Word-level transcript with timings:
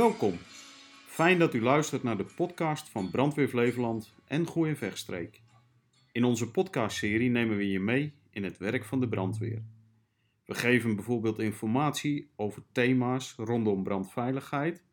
Welkom. 0.00 0.38
Fijn 1.06 1.38
dat 1.38 1.54
u 1.54 1.62
luistert 1.62 2.02
naar 2.02 2.16
de 2.16 2.26
podcast 2.36 2.88
van 2.88 3.10
Brandweer 3.10 3.48
Flevoland 3.48 4.14
en 4.26 4.48
Gooi 4.48 4.70
en 4.70 4.76
Vechtstreek. 4.76 5.42
In 6.12 6.24
onze 6.24 6.50
podcastserie 6.50 7.30
nemen 7.30 7.56
we 7.56 7.70
je 7.70 7.80
mee 7.80 8.14
in 8.30 8.44
het 8.44 8.58
werk 8.58 8.84
van 8.84 9.00
de 9.00 9.08
brandweer. 9.08 9.62
We 10.44 10.54
geven 10.54 10.94
bijvoorbeeld 10.94 11.38
informatie 11.38 12.30
over 12.36 12.62
thema's 12.72 13.34
rondom 13.36 13.82
brandveiligheid, 13.82 14.84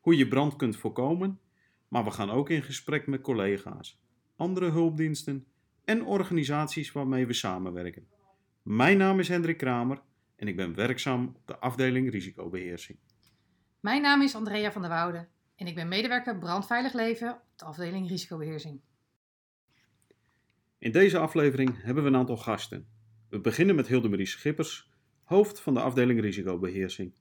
hoe 0.00 0.16
je 0.16 0.28
brand 0.28 0.56
kunt 0.56 0.76
voorkomen, 0.76 1.40
maar 1.88 2.04
we 2.04 2.10
gaan 2.10 2.30
ook 2.30 2.50
in 2.50 2.62
gesprek 2.62 3.06
met 3.06 3.20
collega's, 3.20 4.00
andere 4.36 4.70
hulpdiensten 4.70 5.46
en 5.84 6.04
organisaties 6.04 6.92
waarmee 6.92 7.26
we 7.26 7.32
samenwerken. 7.32 8.08
Mijn 8.62 8.98
naam 8.98 9.18
is 9.18 9.28
Hendrik 9.28 9.56
Kramer 9.56 10.02
en 10.36 10.48
ik 10.48 10.56
ben 10.56 10.74
werkzaam 10.74 11.32
op 11.36 11.46
de 11.46 11.58
afdeling 11.58 12.10
risicobeheersing. 12.10 12.98
Mijn 13.80 14.02
naam 14.02 14.22
is 14.22 14.34
Andrea 14.34 14.72
van 14.72 14.82
der 14.82 14.90
Woude 14.90 15.28
en 15.56 15.66
ik 15.66 15.74
ben 15.74 15.88
medewerker 15.88 16.38
brandveilig 16.38 16.92
leven 16.92 17.32
op 17.32 17.58
de 17.58 17.64
afdeling 17.64 18.08
risicobeheersing. 18.08 18.80
In 20.78 20.92
deze 20.92 21.18
aflevering 21.18 21.82
hebben 21.82 22.02
we 22.02 22.08
een 22.08 22.16
aantal 22.16 22.36
gasten. 22.36 22.88
We 23.28 23.40
beginnen 23.40 23.74
met 23.74 23.86
Hildemarie 23.86 24.26
Schippers, 24.26 24.90
hoofd 25.22 25.60
van 25.60 25.74
de 25.74 25.80
afdeling 25.80 26.20
risicobeheersing. 26.20 27.12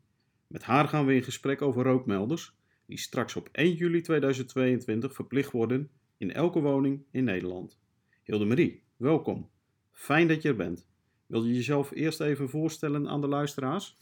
Met 0.48 0.64
haar 0.64 0.88
gaan 0.88 1.06
we 1.06 1.16
in 1.16 1.24
gesprek 1.24 1.62
over 1.62 1.84
rookmelders, 1.84 2.58
die 2.86 3.00
straks 3.00 3.36
op 3.36 3.50
1 3.52 3.74
juli 3.74 4.02
2022 4.02 5.14
verplicht 5.14 5.52
worden 5.52 5.90
in 6.18 6.34
elke 6.34 6.60
woning 6.60 7.06
in 7.12 7.24
Nederland. 7.24 7.80
Hildemarie, 8.24 8.84
welkom. 8.96 9.50
Fijn 9.92 10.28
dat 10.28 10.42
je 10.42 10.50
er 10.50 10.56
bent. 10.56 10.88
Wil 11.26 11.44
je 11.44 11.54
jezelf 11.54 11.92
eerst 11.92 12.20
even 12.20 12.50
voorstellen 12.50 13.10
aan 13.10 13.22
de 13.22 13.28
luisteraars? 13.28 13.98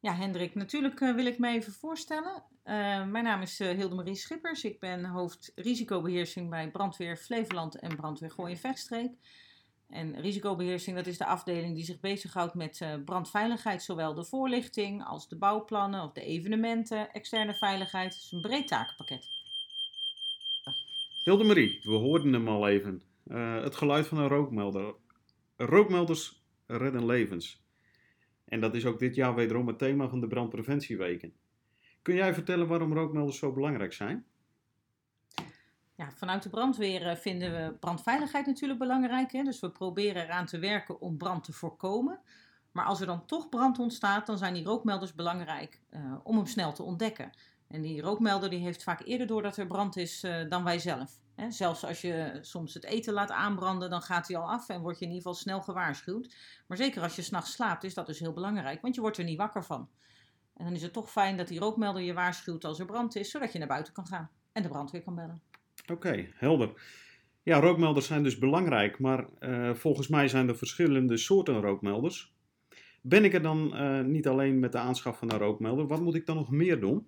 Ja, 0.00 0.14
Hendrik, 0.14 0.54
natuurlijk 0.54 1.00
uh, 1.00 1.14
wil 1.14 1.26
ik 1.26 1.38
me 1.38 1.48
even 1.48 1.72
voorstellen. 1.72 2.42
Uh, 2.64 3.06
mijn 3.06 3.24
naam 3.24 3.40
is 3.40 3.60
uh, 3.60 3.70
Hildemarie 3.70 4.14
Schippers. 4.14 4.64
Ik 4.64 4.78
ben 4.80 5.04
hoofd 5.04 5.52
risicobeheersing 5.54 6.50
bij 6.50 6.70
Brandweer 6.70 7.16
Flevoland 7.16 7.78
en 7.78 7.96
Brandweer 7.96 8.30
Gooi 8.30 8.56
Vechtstreek. 8.56 9.12
En 9.88 10.20
risicobeheersing, 10.20 10.96
dat 10.96 11.06
is 11.06 11.18
de 11.18 11.26
afdeling 11.26 11.74
die 11.74 11.84
zich 11.84 12.00
bezighoudt 12.00 12.54
met 12.54 12.86
brandveiligheid, 13.04 13.82
zowel 13.82 14.14
de 14.14 14.24
voorlichting 14.24 15.04
als 15.04 15.28
de 15.28 15.36
bouwplannen 15.36 16.02
of 16.02 16.12
de 16.12 16.24
evenementen, 16.24 17.12
externe 17.12 17.54
veiligheid. 17.54 18.14
Het 18.14 18.22
is 18.22 18.32
een 18.32 18.40
breed 18.40 18.68
takenpakket. 18.68 19.26
Hildemarie, 21.24 21.80
we 21.82 21.94
hoorden 21.94 22.32
hem 22.32 22.48
al 22.48 22.68
even. 22.68 23.02
het 23.62 23.76
geluid 23.76 24.06
van 24.06 24.18
een 24.18 24.28
rookmelder. 24.28 24.94
Rookmelders 25.56 26.42
redden 26.66 27.06
levens. 27.06 27.62
En 28.50 28.60
dat 28.60 28.74
is 28.74 28.86
ook 28.86 28.98
dit 28.98 29.14
jaar 29.14 29.34
wederom 29.34 29.66
het 29.66 29.78
thema 29.78 30.08
van 30.08 30.20
de 30.20 30.26
brandpreventieweken. 30.26 31.32
Kun 32.02 32.14
jij 32.14 32.34
vertellen 32.34 32.66
waarom 32.66 32.92
rookmelders 32.92 33.38
zo 33.38 33.52
belangrijk 33.52 33.92
zijn? 33.92 34.24
Ja, 35.94 36.10
vanuit 36.10 36.42
de 36.42 36.48
brandweer 36.48 37.06
eh, 37.06 37.16
vinden 37.16 37.52
we 37.52 37.72
brandveiligheid 37.78 38.46
natuurlijk 38.46 38.78
belangrijk. 38.78 39.32
Hè? 39.32 39.42
Dus 39.42 39.60
we 39.60 39.70
proberen 39.70 40.22
eraan 40.22 40.46
te 40.46 40.58
werken 40.58 41.00
om 41.00 41.16
brand 41.16 41.44
te 41.44 41.52
voorkomen. 41.52 42.20
Maar 42.72 42.84
als 42.84 43.00
er 43.00 43.06
dan 43.06 43.26
toch 43.26 43.48
brand 43.48 43.78
ontstaat, 43.78 44.26
dan 44.26 44.38
zijn 44.38 44.54
die 44.54 44.64
rookmelders 44.64 45.14
belangrijk 45.14 45.80
uh, 45.90 46.14
om 46.22 46.36
hem 46.36 46.46
snel 46.46 46.72
te 46.72 46.82
ontdekken. 46.82 47.30
En 47.70 47.82
die 47.82 48.00
rookmelder 48.00 48.50
die 48.50 48.58
heeft 48.58 48.82
vaak 48.82 49.00
eerder 49.04 49.26
door 49.26 49.42
dat 49.42 49.56
er 49.56 49.66
brand 49.66 49.96
is 49.96 50.24
uh, 50.24 50.48
dan 50.48 50.64
wij 50.64 50.78
zelf. 50.78 51.18
Hè? 51.34 51.50
Zelfs 51.50 51.84
als 51.84 52.00
je 52.00 52.38
soms 52.40 52.74
het 52.74 52.84
eten 52.84 53.12
laat 53.12 53.30
aanbranden, 53.30 53.90
dan 53.90 54.02
gaat 54.02 54.28
hij 54.28 54.36
al 54.36 54.50
af 54.50 54.68
en 54.68 54.80
word 54.80 54.98
je 54.98 55.04
in 55.04 55.10
ieder 55.10 55.22
geval 55.22 55.42
snel 55.42 55.60
gewaarschuwd. 55.60 56.34
Maar 56.66 56.76
zeker 56.76 57.02
als 57.02 57.16
je 57.16 57.22
s'nachts 57.22 57.52
slaapt, 57.52 57.84
is 57.84 57.94
dat 57.94 58.06
dus 58.06 58.18
heel 58.18 58.32
belangrijk, 58.32 58.80
want 58.80 58.94
je 58.94 59.00
wordt 59.00 59.18
er 59.18 59.24
niet 59.24 59.38
wakker 59.38 59.64
van. 59.64 59.88
En 60.56 60.64
dan 60.64 60.74
is 60.74 60.82
het 60.82 60.92
toch 60.92 61.10
fijn 61.10 61.36
dat 61.36 61.48
die 61.48 61.58
rookmelder 61.58 62.02
je 62.02 62.12
waarschuwt 62.12 62.64
als 62.64 62.78
er 62.78 62.86
brand 62.86 63.16
is, 63.16 63.30
zodat 63.30 63.52
je 63.52 63.58
naar 63.58 63.68
buiten 63.68 63.92
kan 63.92 64.06
gaan 64.06 64.30
en 64.52 64.62
de 64.62 64.68
brandweer 64.68 65.02
kan 65.02 65.14
bellen. 65.14 65.42
Oké, 65.92 66.28
helder. 66.34 66.72
Ja, 67.42 67.60
rookmelders 67.60 68.06
zijn 68.06 68.22
dus 68.22 68.38
belangrijk, 68.38 68.98
maar 68.98 69.26
uh, 69.40 69.74
volgens 69.74 70.08
mij 70.08 70.28
zijn 70.28 70.48
er 70.48 70.56
verschillende 70.56 71.16
soorten 71.16 71.60
rookmelders. 71.60 72.34
Ben 73.02 73.24
ik 73.24 73.34
er 73.34 73.42
dan 73.42 73.70
uh, 73.74 74.00
niet 74.00 74.28
alleen 74.28 74.58
met 74.58 74.72
de 74.72 74.78
aanschaf 74.78 75.18
van 75.18 75.32
een 75.32 75.38
rookmelder? 75.38 75.86
Wat 75.86 76.00
moet 76.00 76.14
ik 76.14 76.26
dan 76.26 76.36
nog 76.36 76.50
meer 76.50 76.80
doen? 76.80 77.06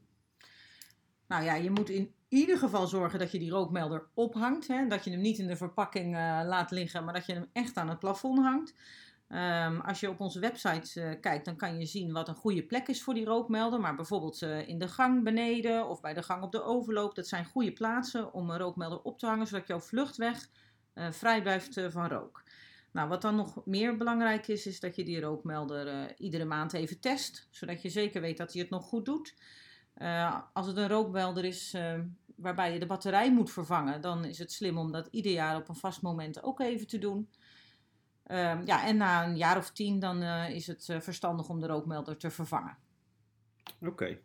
Nou 1.33 1.45
ja, 1.45 1.55
je 1.55 1.71
moet 1.71 1.89
in 1.89 2.15
ieder 2.29 2.59
geval 2.59 2.87
zorgen 2.87 3.19
dat 3.19 3.33
je 3.33 3.39
die 3.39 3.51
rookmelder 3.51 4.07
ophangt. 4.15 4.69
Hè? 4.69 4.87
Dat 4.87 5.05
je 5.05 5.11
hem 5.11 5.21
niet 5.21 5.39
in 5.39 5.47
de 5.47 5.57
verpakking 5.57 6.15
uh, 6.15 6.41
laat 6.45 6.71
liggen, 6.71 7.05
maar 7.05 7.15
dat 7.15 7.27
je 7.27 7.33
hem 7.33 7.47
echt 7.53 7.77
aan 7.77 7.89
het 7.89 7.99
plafond 7.99 8.39
hangt. 8.39 8.75
Um, 9.29 9.81
als 9.81 10.01
je 10.01 10.09
op 10.09 10.21
onze 10.21 10.41
website 10.41 11.01
uh, 11.01 11.21
kijkt, 11.21 11.45
dan 11.45 11.57
kan 11.57 11.79
je 11.79 11.87
zien 11.87 12.13
wat 12.13 12.29
een 12.29 12.35
goede 12.35 12.63
plek 12.63 12.89
is 12.89 13.03
voor 13.03 13.15
die 13.15 13.25
rookmelder. 13.25 13.81
Maar 13.81 13.95
bijvoorbeeld 13.95 14.43
uh, 14.43 14.69
in 14.69 14.79
de 14.79 14.89
gang 14.89 15.25
beneden 15.25 15.89
of 15.89 16.01
bij 16.01 16.15
de 16.15 16.23
gang 16.23 16.43
op 16.43 16.53
de 16.53 16.63
overloop. 16.63 17.15
Dat 17.15 17.29
zijn 17.29 17.45
goede 17.45 17.73
plaatsen 17.73 18.33
om 18.33 18.51
een 18.51 18.59
rookmelder 18.59 19.03
op 19.03 19.19
te 19.19 19.27
hangen, 19.27 19.47
zodat 19.47 19.67
jouw 19.67 19.81
vluchtweg 19.81 20.49
vrij 20.95 21.43
blijft 21.43 21.81
van 21.89 22.09
rook. 22.09 22.43
Nou, 22.91 23.09
wat 23.09 23.23
dan 23.23 23.37
nog 23.37 23.61
meer 23.65 23.97
belangrijk 23.97 24.49
is, 24.49 24.67
is 24.67 24.81
dat 24.81 24.97
je 24.97 25.05
die 25.05 25.21
rookmelder 25.21 26.15
iedere 26.19 26.45
maand 26.45 26.73
even 26.73 27.01
test. 27.01 27.49
Zodat 27.51 27.83
je 27.83 27.89
zeker 27.89 28.21
weet 28.21 28.37
dat 28.37 28.53
hij 28.53 28.63
het 28.63 28.71
nog 28.71 28.85
goed 28.85 29.05
doet. 29.05 29.35
Uh, 29.99 30.41
als 30.53 30.67
het 30.67 30.77
een 30.77 30.89
rookmelder 30.89 31.45
is 31.45 31.75
uh, 31.75 31.95
waarbij 32.37 32.73
je 32.73 32.79
de 32.79 32.87
batterij 32.87 33.33
moet 33.33 33.51
vervangen, 33.51 34.01
dan 34.01 34.25
is 34.25 34.39
het 34.39 34.53
slim 34.53 34.79
om 34.79 34.93
dat 34.93 35.09
ieder 35.11 35.33
jaar 35.33 35.57
op 35.57 35.69
een 35.69 35.75
vast 35.75 36.03
moment 36.03 36.43
ook 36.43 36.61
even 36.61 36.87
te 36.87 36.99
doen. 36.99 37.29
Uh, 38.27 38.59
ja, 38.65 38.87
en 38.87 38.97
na 38.97 39.25
een 39.25 39.37
jaar 39.37 39.57
of 39.57 39.71
tien 39.71 39.99
dan 39.99 40.23
is 40.49 40.67
het 40.67 40.97
verstandig 40.99 41.49
om 41.49 41.61
de 41.61 41.67
rookmelder 41.67 42.17
te 42.17 42.31
vervangen. 42.31 42.77
Oké. 43.81 44.19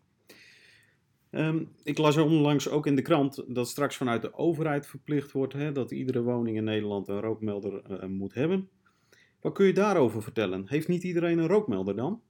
Um, 1.32 1.76
ik 1.84 1.98
las 1.98 2.18
onlangs 2.18 2.70
ook 2.70 2.86
in 2.86 2.96
de 2.96 3.02
krant 3.02 3.44
dat 3.48 3.70
straks 3.70 3.98
vanuit 3.98 4.22
de 4.22 4.34
overheid 4.34 4.88
verplicht 4.88 5.32
wordt 5.32 5.54
hè, 5.54 5.72
dat 5.72 5.92
iedere 5.92 6.22
woning 6.22 6.58
in 6.58 6.64
Nederland 6.64 7.08
een 7.08 7.20
rookmelder 7.20 8.10
moet 8.10 8.34
hebben. 8.34 8.70
Wat 9.42 9.54
kun 9.54 9.66
je 9.66 9.74
daarover 9.74 10.24
vertellen? 10.24 10.68
Heeft 10.68 10.88
niet 10.88 11.04
iedereen 11.04 11.38
een 11.38 11.48
rookmelder 11.48 11.96
dan? 11.96 12.22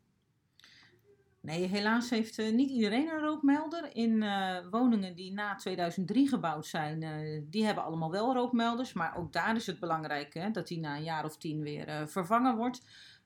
Nee, 1.48 1.68
helaas 1.68 2.10
heeft 2.10 2.40
uh, 2.40 2.54
niet 2.54 2.70
iedereen 2.70 3.10
een 3.10 3.20
rookmelder. 3.20 3.96
In 3.96 4.22
uh, 4.22 4.58
woningen 4.70 5.16
die 5.16 5.34
na 5.34 5.56
2003 5.56 6.28
gebouwd 6.28 6.66
zijn, 6.66 7.02
uh, 7.02 7.42
die 7.50 7.66
hebben 7.66 7.84
allemaal 7.84 8.12
wel 8.12 8.34
rookmelders. 8.34 8.94
Maar 8.94 9.18
ook 9.18 9.34
daar 9.34 9.56
is 9.56 9.68
het 9.68 9.80
belangrijk 9.80 10.34
hè, 10.34 10.52
dat 10.52 10.68
die 10.68 10.80
na 10.80 10.96
een 10.96 11.04
jaar 11.04 11.26
of 11.26 11.38
tien 11.38 11.62
weer 11.62 12.08
vervangen 12.08 12.56
wordt. 12.56 12.82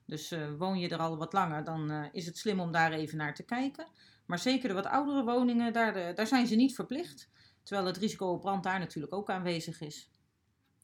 Dus 0.05 0.35
woon 0.57 0.79
je 0.79 0.89
er 0.89 0.97
al 0.97 1.17
wat 1.17 1.33
langer, 1.33 1.63
dan 1.63 2.09
is 2.11 2.25
het 2.25 2.37
slim 2.37 2.59
om 2.59 2.71
daar 2.71 2.91
even 2.91 3.17
naar 3.17 3.35
te 3.35 3.43
kijken. 3.43 3.87
Maar 4.25 4.39
zeker 4.39 4.67
de 4.67 4.73
wat 4.75 4.85
oudere 4.85 5.23
woningen, 5.23 5.73
daar, 5.73 6.15
daar 6.15 6.27
zijn 6.27 6.47
ze 6.47 6.55
niet 6.55 6.75
verplicht. 6.75 7.29
Terwijl 7.63 7.87
het 7.87 7.97
risico 7.97 8.25
op 8.27 8.41
brand 8.41 8.63
daar 8.63 8.79
natuurlijk 8.79 9.13
ook 9.13 9.29
aanwezig 9.29 9.81
is. 9.81 10.09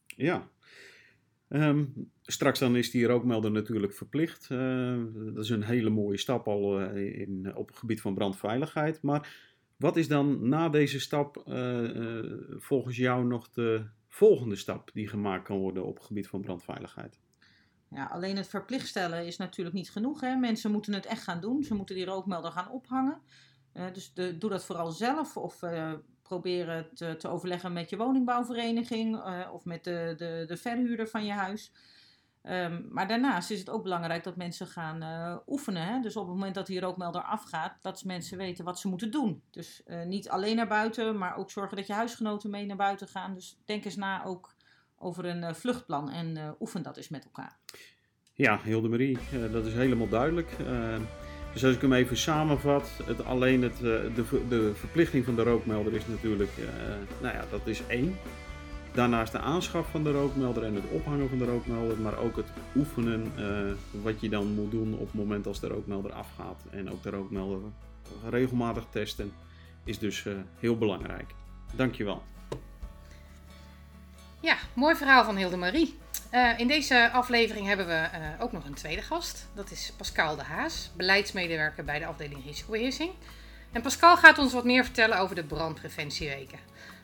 Ja, 0.06 0.48
Um, 1.48 2.10
straks 2.22 2.58
dan 2.58 2.76
is 2.76 2.90
die 2.90 3.06
rookmelder 3.06 3.50
natuurlijk 3.50 3.94
verplicht. 3.94 4.48
Uh, 4.50 4.96
dat 5.14 5.44
is 5.44 5.50
een 5.50 5.62
hele 5.62 5.90
mooie 5.90 6.18
stap 6.18 6.48
al 6.48 6.80
uh, 6.80 7.20
in, 7.20 7.56
op 7.56 7.68
het 7.68 7.76
gebied 7.76 8.00
van 8.00 8.14
brandveiligheid. 8.14 9.02
Maar 9.02 9.46
wat 9.76 9.96
is 9.96 10.08
dan 10.08 10.48
na 10.48 10.68
deze 10.68 11.00
stap 11.00 11.42
volgens 12.56 12.96
jou 12.96 13.24
nog 13.24 13.50
de 13.50 13.84
volgende 14.08 14.56
stap 14.56 14.90
die 14.92 15.08
gemaakt 15.08 15.44
kan 15.44 15.58
worden 15.58 15.84
op 15.84 15.96
het 15.96 16.04
gebied 16.04 16.28
van 16.28 16.40
brandveiligheid? 16.40 17.18
Ja, 17.90 18.04
alleen 18.04 18.36
het 18.36 18.48
verplicht 18.48 18.86
stellen 18.86 19.26
is 19.26 19.36
natuurlijk 19.36 19.76
niet 19.76 19.90
genoeg. 19.90 20.20
Hè? 20.20 20.36
Mensen 20.36 20.70
moeten 20.70 20.92
het 20.92 21.06
echt 21.06 21.22
gaan 21.22 21.40
doen. 21.40 21.62
Ze 21.62 21.74
moeten 21.74 21.94
die 21.94 22.04
rookmelder 22.04 22.52
gaan 22.52 22.70
ophangen. 22.70 23.20
dus 23.72 24.12
de, 24.14 24.38
doe 24.38 24.50
dat 24.50 24.64
vooral 24.64 24.90
zelf 24.90 25.36
of 25.36 25.60
proberen 26.28 26.86
te, 26.94 27.16
te 27.16 27.28
overleggen 27.28 27.72
met 27.72 27.90
je 27.90 27.96
woningbouwvereniging 27.96 29.16
uh, 29.16 29.48
of 29.52 29.64
met 29.64 29.84
de, 29.84 30.14
de, 30.16 30.44
de 30.46 30.56
verhuurder 30.56 31.08
van 31.08 31.24
je 31.24 31.32
huis. 31.32 31.72
Um, 32.42 32.88
maar 32.90 33.08
daarnaast 33.08 33.50
is 33.50 33.58
het 33.58 33.70
ook 33.70 33.82
belangrijk 33.82 34.24
dat 34.24 34.36
mensen 34.36 34.66
gaan 34.66 35.02
uh, 35.02 35.36
oefenen. 35.46 35.82
Hè? 35.82 36.00
Dus 36.00 36.16
op 36.16 36.26
het 36.26 36.34
moment 36.34 36.54
dat 36.54 36.66
die 36.66 36.80
rookmelder 36.80 37.22
afgaat, 37.22 37.78
dat 37.82 38.04
mensen 38.04 38.38
weten 38.38 38.64
wat 38.64 38.78
ze 38.78 38.88
moeten 38.88 39.10
doen. 39.10 39.42
Dus 39.50 39.82
uh, 39.86 40.02
niet 40.04 40.28
alleen 40.28 40.56
naar 40.56 40.68
buiten, 40.68 41.18
maar 41.18 41.36
ook 41.36 41.50
zorgen 41.50 41.76
dat 41.76 41.86
je 41.86 41.92
huisgenoten 41.92 42.50
mee 42.50 42.66
naar 42.66 42.76
buiten 42.76 43.08
gaan. 43.08 43.34
Dus 43.34 43.58
denk 43.64 43.84
eens 43.84 43.96
na 43.96 44.24
ook 44.24 44.54
over 44.98 45.24
een 45.24 45.54
vluchtplan 45.54 46.10
en 46.10 46.56
oefen 46.60 46.82
dat 46.82 46.96
eens 46.96 47.08
met 47.08 47.24
elkaar. 47.24 47.58
Ja, 48.34 48.60
Hildemarie, 48.62 49.18
dat 49.52 49.66
is 49.66 49.74
helemaal 49.74 50.08
duidelijk. 50.08 50.56
Dus 51.52 51.64
als 51.64 51.74
ik 51.74 51.80
hem 51.80 51.92
even 51.92 52.16
samenvat, 52.16 52.90
het, 53.04 53.24
alleen 53.24 53.62
het, 53.62 53.74
eh, 53.74 53.80
de, 53.80 54.24
de 54.48 54.72
verplichting 54.74 55.24
van 55.24 55.34
de 55.34 55.42
rookmelder 55.42 55.94
is 55.94 56.06
natuurlijk, 56.06 56.50
uh, 56.58 56.66
nou 57.20 57.34
ja, 57.34 57.44
dat 57.50 57.60
is 57.64 57.82
één. 57.86 58.16
Daarnaast 58.92 59.32
de 59.32 59.38
aanschaf 59.38 59.90
van 59.90 60.02
de 60.02 60.12
rookmelder 60.12 60.62
en 60.62 60.74
het 60.74 60.84
ophangen 60.90 61.28
van 61.28 61.38
de 61.38 61.44
rookmelder, 61.44 61.98
maar 61.98 62.18
ook 62.18 62.36
het 62.36 62.48
oefenen 62.76 63.32
uh, 63.38 64.02
wat 64.02 64.20
je 64.20 64.28
dan 64.28 64.46
moet 64.46 64.70
doen 64.70 64.94
op 64.94 65.06
het 65.06 65.14
moment 65.14 65.46
als 65.46 65.60
de 65.60 65.66
rookmelder 65.66 66.12
afgaat. 66.12 66.62
En 66.70 66.90
ook 66.90 67.02
de 67.02 67.10
rookmelder 67.10 67.58
regelmatig 68.30 68.84
testen 68.90 69.32
is 69.84 69.98
dus 69.98 70.24
heel 70.58 70.78
belangrijk. 70.78 71.34
Dankjewel. 71.76 72.22
Ja, 74.40 74.56
mooi 74.74 74.96
verhaal 74.96 75.24
van 75.24 75.36
Hilde 75.36 75.56
Marie. 75.56 75.98
Uh, 76.32 76.58
in 76.58 76.68
deze 76.68 77.10
aflevering 77.10 77.66
hebben 77.66 77.86
we 77.86 78.08
uh, 78.18 78.42
ook 78.42 78.52
nog 78.52 78.64
een 78.64 78.74
tweede 78.74 79.02
gast. 79.02 79.48
Dat 79.54 79.70
is 79.70 79.92
Pascal 79.96 80.36
de 80.36 80.42
Haas, 80.42 80.90
beleidsmedewerker 80.96 81.84
bij 81.84 81.98
de 81.98 82.06
afdeling 82.06 82.44
risicobeheersing. 82.44 83.12
En 83.72 83.82
Pascal 83.82 84.16
gaat 84.16 84.38
ons 84.38 84.52
wat 84.52 84.64
meer 84.64 84.84
vertellen 84.84 85.18
over 85.18 85.34
de 85.34 85.44
brandpreventieweken. 85.44 86.58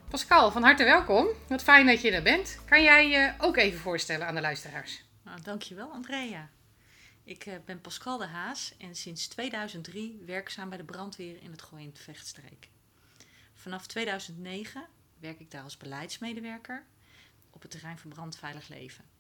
Pascal, 0.09 0.50
van 0.50 0.62
harte 0.62 0.85
welkom. 0.85 1.26
Wat 1.49 1.62
fijn 1.62 1.87
dat 1.87 2.00
je 2.00 2.11
er 2.11 2.23
bent. 2.23 2.59
Kan 2.65 2.82
jij 2.82 3.09
je 3.09 3.32
ook 3.38 3.56
even 3.56 3.79
voorstellen 3.79 4.26
aan 4.26 4.35
de 4.35 4.41
luisteraars? 4.41 5.05
Nou, 5.23 5.41
dankjewel 5.43 5.91
Andrea. 5.91 6.50
Ik 7.25 7.47
uh, 7.47 7.55
ben 7.65 7.81
Pascal 7.81 8.19
de 8.19 8.26
Haas 8.26 8.75
en 8.79 8.94
sinds 8.94 9.26
2003 9.26 10.23
werkzaam 10.26 10.69
bij 10.69 10.79
de 10.79 10.85
brandweer 10.85 11.43
in 11.43 11.50
het 11.50 11.62
Gooiend 11.62 11.99
Vechtstreek. 11.99 12.69
Vanaf 13.55 13.87
2009 13.87 14.85
werk 15.21 15.41
ik 15.41 15.50
daar 15.50 15.62
als 15.62 15.76
beleidsmedewerker 15.76 16.85
op 17.50 17.62
het 17.62 17.71
terrein 17.71 17.99
van 17.99 18.11
brandveilig 18.11 18.69
leven. 18.69 19.13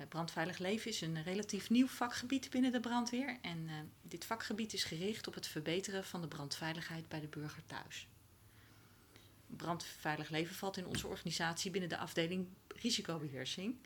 Uh, 0.00 0.06
brandveilig 0.08 0.58
leven 0.58 0.90
is 0.90 1.00
een 1.00 1.22
relatief 1.22 1.70
nieuw 1.70 1.86
vakgebied 1.86 2.50
binnen 2.50 2.72
de 2.72 2.80
brandweer 2.80 3.38
en 3.42 3.58
uh, 3.58 3.72
dit 4.02 4.24
vakgebied 4.24 4.72
is 4.72 4.84
gericht 4.84 5.26
op 5.26 5.34
het 5.34 5.46
verbeteren 5.46 6.04
van 6.04 6.20
de 6.20 6.28
brandveiligheid 6.28 7.08
bij 7.08 7.20
de 7.20 7.26
burger 7.26 7.64
thuis. 7.66 8.08
Brandveilig 9.46 10.28
leven 10.28 10.54
valt 10.54 10.76
in 10.76 10.86
onze 10.86 11.06
organisatie 11.06 11.70
binnen 11.70 11.88
de 11.88 11.98
afdeling 11.98 12.48
risicobeheersing. 12.68 13.76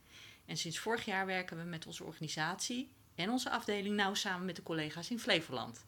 En 0.44 0.56
sinds 0.56 0.78
vorig 0.78 1.04
jaar 1.04 1.26
werken 1.26 1.56
we 1.56 1.62
met 1.62 1.86
onze 1.86 2.04
organisatie 2.04 2.90
en 3.14 3.30
onze 3.30 3.50
afdeling 3.50 3.96
nauw 3.96 4.14
samen 4.14 4.46
met 4.46 4.56
de 4.56 4.62
collega's 4.62 5.10
in 5.10 5.18
Flevoland. 5.18 5.84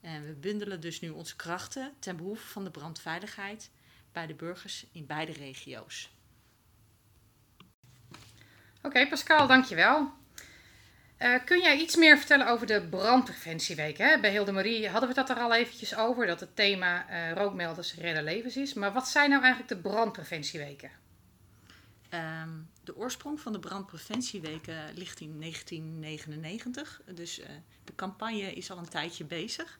En 0.00 0.26
we 0.26 0.32
bundelen 0.32 0.80
dus 0.80 1.00
nu 1.00 1.08
onze 1.08 1.36
krachten 1.36 1.94
ten 1.98 2.16
behoeve 2.16 2.46
van 2.46 2.64
de 2.64 2.70
brandveiligheid 2.70 3.70
bij 4.12 4.26
de 4.26 4.34
burgers 4.34 4.86
in 4.92 5.06
beide 5.06 5.32
regio's. 5.32 6.10
Oké, 8.86 9.06
Pascal, 9.08 9.46
dankjewel. 9.46 10.12
Uh, 11.18 11.34
kun 11.44 11.60
jij 11.60 11.78
iets 11.78 11.96
meer 11.96 12.18
vertellen 12.18 12.46
over 12.46 12.66
de 12.66 12.86
brandpreventieweek? 12.90 13.98
Hè? 13.98 14.20
Bij 14.20 14.30
Hilde 14.30 14.52
Marie 14.52 14.88
hadden 14.88 15.08
we 15.08 15.14
dat 15.14 15.30
er 15.30 15.36
al 15.36 15.54
eventjes 15.54 15.96
over, 15.96 16.26
dat 16.26 16.40
het 16.40 16.56
thema 16.56 17.10
uh, 17.10 17.32
rookmelders 17.32 17.94
redden 17.94 18.24
levens 18.24 18.56
is. 18.56 18.74
Maar 18.74 18.92
wat 18.92 19.08
zijn 19.08 19.30
nou 19.30 19.42
eigenlijk 19.42 19.72
de 19.72 19.88
brandpreventieweken? 19.88 20.90
Um, 22.10 22.68
de 22.84 22.96
oorsprong 22.96 23.40
van 23.40 23.52
de 23.52 23.58
brandpreventieweken 23.58 24.94
ligt 24.94 25.20
in 25.20 25.40
1999. 25.40 27.00
Dus 27.14 27.40
uh, 27.40 27.46
de 27.84 27.94
campagne 27.94 28.52
is 28.52 28.70
al 28.70 28.78
een 28.78 28.88
tijdje 28.88 29.24
bezig. 29.24 29.78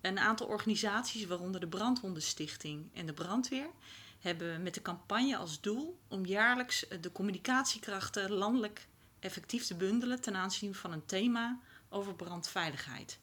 Een 0.00 0.18
aantal 0.18 0.46
organisaties, 0.46 1.26
waaronder 1.26 1.60
de 1.60 1.68
Brandwondenstichting 1.68 2.90
en 2.94 3.06
de 3.06 3.12
brandweer, 3.12 3.70
hebben 4.20 4.62
met 4.62 4.74
de 4.74 4.82
campagne 4.82 5.36
als 5.36 5.60
doel 5.60 5.98
om 6.08 6.26
jaarlijks 6.26 6.86
de 7.00 7.12
communicatiekrachten 7.12 8.32
landelijk 8.32 8.86
effectief 9.18 9.66
te 9.66 9.74
bundelen 9.74 10.20
ten 10.20 10.36
aanzien 10.36 10.74
van 10.74 10.92
een 10.92 11.06
thema 11.06 11.60
over 11.88 12.14
brandveiligheid. 12.14 13.18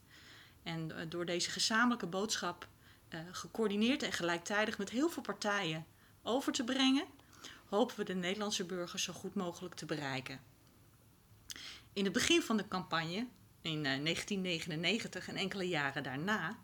En 0.63 0.89
uh, 0.89 0.95
door 1.09 1.25
deze 1.25 1.49
gezamenlijke 1.49 2.05
boodschap 2.05 2.67
uh, 3.09 3.19
gecoördineerd 3.31 4.03
en 4.03 4.11
gelijktijdig 4.11 4.77
met 4.77 4.89
heel 4.89 5.09
veel 5.09 5.23
partijen 5.23 5.85
over 6.23 6.51
te 6.51 6.63
brengen, 6.63 7.05
hopen 7.65 7.95
we 7.95 8.03
de 8.03 8.15
Nederlandse 8.15 8.65
burgers 8.65 9.03
zo 9.03 9.13
goed 9.13 9.35
mogelijk 9.35 9.75
te 9.75 9.85
bereiken. 9.85 10.39
In 11.93 12.03
het 12.03 12.13
begin 12.13 12.41
van 12.41 12.57
de 12.57 12.67
campagne, 12.67 13.27
in 13.61 13.77
uh, 13.77 14.03
1999 14.03 15.27
en 15.27 15.35
enkele 15.35 15.67
jaren 15.67 16.03
daarna, 16.03 16.57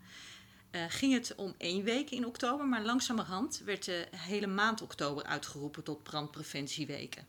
ging 0.88 1.12
het 1.12 1.34
om 1.34 1.54
één 1.58 1.84
week 1.84 2.10
in 2.10 2.26
oktober, 2.26 2.66
maar 2.66 2.84
langzamerhand 2.84 3.62
werd 3.64 3.84
de 3.84 4.08
hele 4.16 4.46
maand 4.46 4.82
oktober 4.82 5.24
uitgeroepen 5.24 5.82
tot 5.82 6.02
brandpreventieweken. 6.02 7.26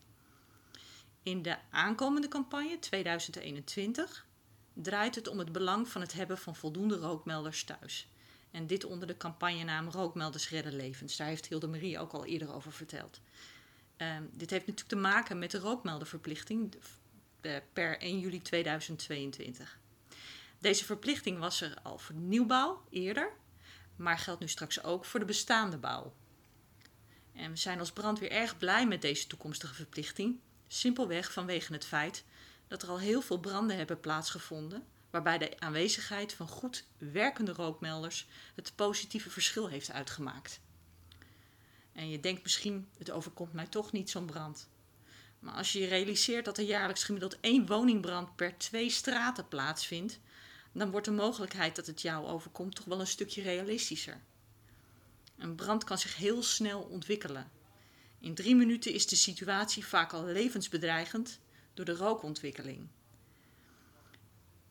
In 1.24 1.42
de 1.42 1.58
aankomende 1.70 2.28
campagne 2.28 2.80
2021 2.80 4.26
draait 4.74 5.16
het 5.16 5.28
om 5.28 5.40
het 5.40 5.52
belang 5.52 5.90
van 5.90 6.02
het 6.02 6.14
hebben 6.14 6.38
van 6.38 6.56
voldoende 6.56 6.96
rookmelders 6.96 7.64
thuis. 7.64 8.08
En 8.52 8.68
dit 8.68 8.84
onder 8.84 9.08
de 9.08 9.18
campagnenaam 9.18 9.90
Rookmelders 9.90 10.50
redden 10.50 10.76
levens. 10.76 11.16
Daar 11.18 11.28
heeft 11.28 11.48
Hilde 11.48 11.68
Marie 11.68 12.00
ook 12.00 12.12
al 12.12 12.26
eerder 12.26 12.54
over 12.54 12.72
verteld. 12.72 13.22
Uh, 13.98 14.18
dit 14.32 14.50
heeft 14.50 14.68
natuurlijk 14.68 14.88
te 14.88 14.96
maken 14.96 15.40
met 15.40 15.52
de 15.52 15.60
rookmelderverplichting 15.60 16.76
per 17.74 18.00
1 18.00 18.20
juli 18.20 18.42
2022. 18.42 19.80
Deze 20.60 20.86
verplichting 20.86 21.40
was 21.40 21.62
er 21.62 21.78
al 21.84 21.98
voor 21.98 22.16
nieuwbouw 22.16 22.84
eerder, 22.90 23.32
maar 23.96 24.20
geldt 24.20 24.42
nu 24.42 24.48
straks 24.48 24.84
ook 24.84 25.06
voor 25.06 25.20
de 25.20 25.26
bestaande 25.26 25.78
bouw. 25.78 26.14
En 27.34 27.52
we 27.52 27.58
zijn 27.58 27.80
als 27.80 27.92
brandweer 27.92 28.32
erg 28.32 28.58
blij 28.58 28.88
met 28.88 29.02
deze 29.02 29.28
toekomstige 29.28 29.74
verplichting, 29.74 30.40
Simpelweg 30.68 31.32
vanwege 31.32 31.74
het 31.74 31.86
feit 31.86 32.24
dat 32.68 32.84
er 32.84 32.90
al 32.90 33.00
heel 33.00 33.22
veel 33.22 33.40
branden 33.40 33.78
hebben 33.78 34.00
plaatsgevonden, 34.00 34.84
waarbij 35.10 35.38
de 35.38 35.60
aanwezigheid 35.60 36.34
van 36.34 36.48
goed 36.48 36.86
werkende 36.98 37.54
rookmelders 37.54 38.28
het 38.56 38.76
positieve 38.76 39.30
verschil 39.30 39.68
heeft 39.70 39.92
uitgemaakt. 39.92 40.60
En 41.94 42.10
je 42.10 42.20
denkt 42.20 42.44
misschien, 42.44 42.88
het 42.98 43.12
overkomt 43.12 43.54
mij 43.54 43.68
toch 43.68 43.92
niet 43.92 44.10
zo'n 44.10 44.26
brand. 44.26 44.70
Maar 45.40 45.54
als 45.54 45.72
je 45.72 45.88
realiseert 45.88 46.46
dat 46.46 46.58
er 46.58 46.64
jaarlijks 46.64 47.04
gemiddeld 47.04 47.40
één 47.40 47.66
woningbrand 47.66 48.36
per 48.36 48.58
twee 48.58 48.90
straten 48.90 49.48
plaatsvindt, 49.48 50.20
dan 50.80 50.92
wordt 50.92 51.06
de 51.06 51.12
mogelijkheid 51.12 51.76
dat 51.76 51.88
het 51.88 52.02
jou 52.02 52.26
overkomt 52.28 52.76
toch 52.76 52.86
wel 52.86 53.00
een 53.00 53.08
stukje 53.08 53.42
realistischer. 53.42 54.22
Een 55.38 55.56
brand 55.56 55.84
kan 55.84 55.98
zich 55.98 56.16
heel 56.16 56.44
snel 56.44 56.82
ontwikkelen. 56.82 57.52
In 58.20 58.34
drie 58.34 58.56
minuten 58.56 58.94
is 58.94 59.08
de 59.08 59.16
situatie 59.16 59.86
vaak 59.86 60.14
al 60.14 60.24
levensbedreigend 60.24 61.40
door 61.74 61.86
de 61.86 61.96
rookontwikkeling. 61.96 62.88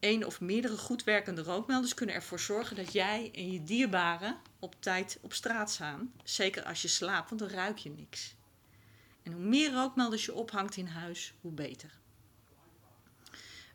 Eén 0.01 0.27
of 0.27 0.41
meerdere 0.41 0.77
goed 0.77 1.05
werkende 1.05 1.43
rookmelders 1.43 1.95
kunnen 1.95 2.15
ervoor 2.15 2.41
zorgen 2.41 2.77
dat 2.77 2.93
jij 2.93 3.31
en 3.35 3.53
je 3.53 3.65
dierbaren 3.65 4.37
op 4.59 4.75
tijd 4.79 5.19
op 5.21 5.33
straat 5.33 5.71
staan. 5.71 6.13
Zeker 6.25 6.65
als 6.65 6.83
je 6.83 6.89
slaapt, 6.89 7.29
want 7.29 7.41
dan 7.41 7.51
ruik 7.51 7.79
je 7.79 7.91
niks. 7.91 8.35
En 9.23 9.33
hoe 9.33 9.43
meer 9.43 9.73
rookmelders 9.73 10.25
je 10.25 10.35
ophangt 10.35 10.77
in 10.77 10.87
huis, 10.87 11.35
hoe 11.41 11.53
beter. 11.53 11.99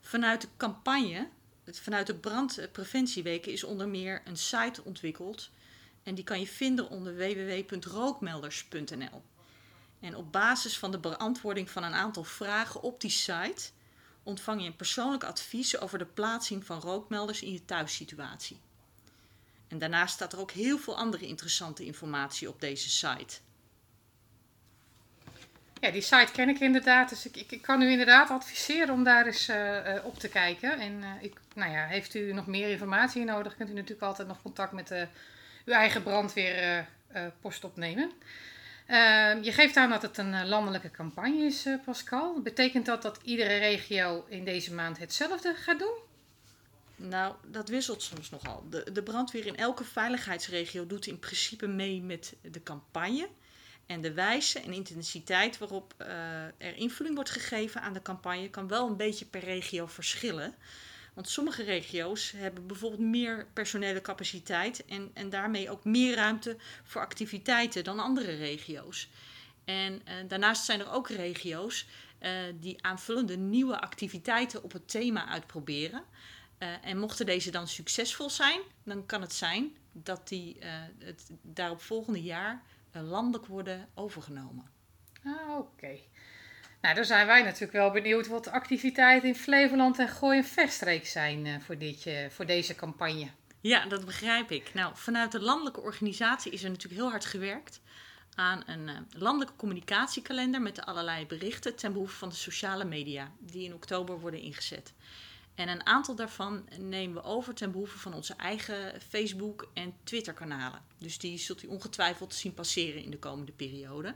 Vanuit 0.02 0.42
de 0.42 0.48
campagne, 0.58 1.30
vanuit 1.71 2.07
de 2.07 2.16
brandpreventieweken, 2.16 3.52
is 3.52 3.64
onder 3.64 3.88
meer 3.88 4.21
een 4.26 4.38
site 4.38 4.83
ontwikkeld. 4.83 5.49
En 6.04 6.16
die 6.16 6.23
kan 6.23 6.40
je 6.40 6.47
vinden 6.47 6.90
onder 6.90 7.16
www.rookmelders.nl. 7.16 9.23
En 9.99 10.16
op 10.16 10.31
basis 10.31 10.78
van 10.78 10.92
de 10.92 10.99
beantwoording 10.99 11.69
van 11.69 11.83
een 11.83 11.94
aantal 11.94 12.23
vragen 12.23 12.81
op 12.81 13.02
die 13.02 13.09
site 13.09 13.69
ontvang 14.23 14.61
je 14.61 14.68
een 14.68 14.76
persoonlijk 14.76 15.23
advies 15.23 15.80
over 15.80 15.97
de 15.97 16.06
plaatsing 16.06 16.66
van 16.66 16.80
rookmelders 16.80 17.42
in 17.42 17.52
je 17.52 17.66
thuissituatie. 17.66 18.59
En 19.68 19.78
daarnaast 19.78 20.14
staat 20.14 20.33
er 20.33 20.40
ook 20.40 20.52
heel 20.52 20.78
veel 20.78 20.97
andere 20.97 21.28
interessante 21.28 21.85
informatie 21.85 22.49
op 22.49 22.61
deze 22.61 22.90
site. 22.90 23.40
Ja, 25.80 25.92
die 25.92 26.02
site 26.02 26.31
ken 26.31 26.50
ik 26.50 26.59
inderdaad. 26.59 27.09
Dus 27.09 27.26
ik, 27.26 27.52
ik, 27.52 27.62
kan 27.62 27.81
u 27.81 27.90
inderdaad 27.90 28.30
adviseren 28.30 28.94
om 28.94 29.04
daar 29.04 29.26
eens 29.26 29.50
uh, 29.50 29.56
uh, 29.56 30.06
op 30.06 30.19
te 30.19 30.28
kijken. 30.28 30.80
En 30.80 30.94
uh, 31.02 31.07
ik, 31.19 31.33
nou 31.56 31.71
ja, 31.71 31.86
heeft 31.86 32.16
u 32.16 32.33
nog 32.33 32.48
meer 32.48 32.69
informatie 32.69 33.24
nodig, 33.24 33.56
kunt 33.56 33.69
u 33.69 33.74
natuurlijk 33.74 34.02
altijd 34.02 34.28
nog 34.28 34.42
contact 34.42 34.71
met 34.71 34.92
uw 35.66 35.74
eigen 35.74 36.04
brandweerpost 36.04 37.64
opnemen. 37.64 38.12
Uh, 38.88 39.44
je 39.44 39.52
geeft 39.52 39.78
aan 39.78 39.90
dat 39.90 40.02
het 40.02 40.18
een 40.18 40.48
landelijke 40.48 40.92
campagne 40.92 41.45
is, 41.45 41.68
Pascal. 41.86 42.42
Betekent 42.42 42.86
dat 42.86 43.02
dat 43.02 43.19
iedere 43.24 43.57
regio 43.57 44.26
in 44.28 44.45
deze 44.45 44.74
maand 44.74 45.00
hetzelfde 45.00 45.54
gaat 45.54 45.80
doen? 45.80 45.98
Nou, 46.95 47.36
dat 47.45 47.69
wisselt 47.69 48.02
soms 48.02 48.30
nogal. 48.30 48.64
De, 48.69 48.92
de 48.92 49.04
brandweer 49.04 49.45
in 49.45 49.57
elke 49.57 49.83
veiligheidsregio 49.83 50.88
doet 50.88 51.07
in 51.07 51.19
principe 51.19 51.68
mee 51.68 52.02
met 52.02 52.33
de 52.42 52.64
campagne. 52.64 53.28
En 53.90 54.02
de 54.02 54.14
wijze 54.14 54.60
en 54.60 54.74
intensiteit 54.74 55.58
waarop 55.58 55.94
uh, 56.02 56.08
er 56.44 56.76
invulling 56.76 57.16
wordt 57.16 57.30
gegeven 57.30 57.81
aan 57.81 57.94
de 57.94 58.02
campagne 58.02 58.50
kan 58.50 58.68
wel 58.68 58.88
een 58.88 58.98
beetje 58.98 59.26
per 59.26 59.44
regio 59.44 59.88
verschillen. 59.88 60.56
Want 61.14 61.30
sommige 61.30 61.64
regio's 61.64 62.31
hebben 62.36 62.68
bijvoorbeeld 62.68 63.02
meer 63.02 63.48
personele 63.54 64.02
capaciteit 64.02 64.86
en, 64.86 65.12
en 65.14 65.30
daarmee 65.30 65.69
ook 65.69 65.84
meer 65.84 66.16
ruimte 66.16 66.58
voor 66.84 67.02
activiteiten 67.02 67.84
dan 67.84 68.00
andere 68.00 68.36
regio's. 68.36 69.10
En 69.66 69.94
uh, 69.94 70.14
daarnaast 70.28 70.66
zijn 70.66 70.80
er 70.80 70.92
ook 70.92 71.10
regio's 71.10 71.86
uh, 72.22 72.31
die 72.60 72.84
aanvullende 72.84 73.38
nieuwe 73.38 73.81
activiteiten 73.81 74.64
op 74.64 74.72
het 74.72 74.90
thema 74.90 75.28
uitproberen. 75.28 76.04
En 76.81 77.00
mochten 77.00 77.26
deze 77.26 77.52
dan 77.52 77.68
succesvol 77.68 78.30
zijn, 78.30 78.62
dan 78.84 79.06
kan 79.06 79.22
het 79.22 79.34
zijn 79.34 79.76
dat 79.92 80.28
die 80.28 80.58
het 81.00 81.30
daarop 81.42 81.81
volgende 81.81 82.22
jaar 82.22 82.64
landelijk 82.94 83.46
worden 83.46 83.88
overgenomen. 83.96 84.69
Ah, 85.24 85.58
oké. 85.58 85.60
Okay. 85.60 86.08
Nou, 86.81 86.96
dan 86.96 87.06
zijn 87.06 87.28
wij 87.28 87.44
natuurlijk 87.44 87.72
wel 87.72 87.92
benieuwd 87.92 88.28
wat 88.28 88.44
de 88.44 88.52
activiteiten 88.52 89.28
in 89.28 89.36
Flevoland 89.36 90.00
en 90.00 90.08
Gooi 90.08 90.38
en 90.38 90.46
Verstreek 90.46 91.08
zijn 91.08 91.46
uh, 91.46 91.60
voor, 91.60 91.78
dit, 91.78 92.06
uh, 92.06 92.30
voor 92.30 92.46
deze 92.46 92.76
campagne. 92.76 93.28
Ja, 93.62 93.86
dat 93.86 94.06
begrijp 94.06 94.52
ik. 94.52 94.74
Nou, 94.74 94.92
vanuit 94.96 95.31
de 95.31 95.42
landelijke 95.42 95.81
organisatie 95.81 96.52
is 96.52 96.64
er 96.64 96.69
natuurlijk 96.69 97.02
heel 97.02 97.10
hard 97.10 97.26
gewerkt 97.26 97.81
aan 98.36 98.64
een 98.66 98.90
landelijke 99.18 99.56
communicatiekalender 99.56 100.62
met 100.62 100.86
allerlei 100.86 101.26
berichten 101.26 101.76
ten 101.76 101.94
behoeve 101.94 102.16
van 102.16 102.30
de 102.30 102.36
sociale 102.36 102.86
media 102.86 103.31
die 103.40 103.64
in 103.64 103.74
oktober 103.74 104.19
worden 104.19 104.42
ingezet. 104.42 104.94
En 105.59 105.69
een 105.69 105.85
aantal 105.85 106.16
daarvan 106.16 106.66
nemen 106.78 107.16
we 107.16 107.23
over 107.23 107.54
ten 107.54 107.71
behoeve 107.71 107.97
van 107.97 108.13
onze 108.13 108.33
eigen 108.33 109.01
Facebook- 109.09 109.69
en 109.73 109.94
Twitter-kanalen. 110.04 110.81
Dus 110.97 111.18
die 111.18 111.37
zult 111.37 111.63
u 111.63 111.68
ongetwijfeld 111.68 112.33
zien 112.33 112.54
passeren 112.54 113.04
in 113.04 113.11
de 113.11 113.19
komende 113.19 113.51
periode. 113.51 114.16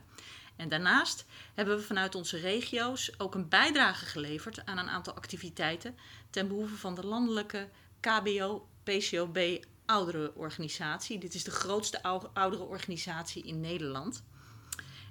En 0.56 0.70
daarnaast 0.70 1.26
hebben 1.54 1.78
we 1.78 1.84
vanuit 1.84 2.16
onze 2.16 2.38
regio's 2.38 3.12
ook 3.18 3.36
een 3.36 3.50
bijdrage 3.50 4.06
geleverd 4.06 4.66
aan 4.66 4.78
een 4.78 4.90
aantal 4.90 5.14
activiteiten 5.14 5.98
ten 6.30 6.48
behoeve 6.48 6.76
van 6.76 6.96
de 6.96 7.06
landelijke 7.06 7.70
KBO-PCOB 8.00 9.66
ouderenorganisatie. 9.86 11.20
Dit 11.20 11.34
is 11.34 11.44
de 11.44 11.52
grootste 11.52 12.04
ouderenorganisatie 12.34 13.44
in 13.44 13.62
Nederland. 13.62 14.24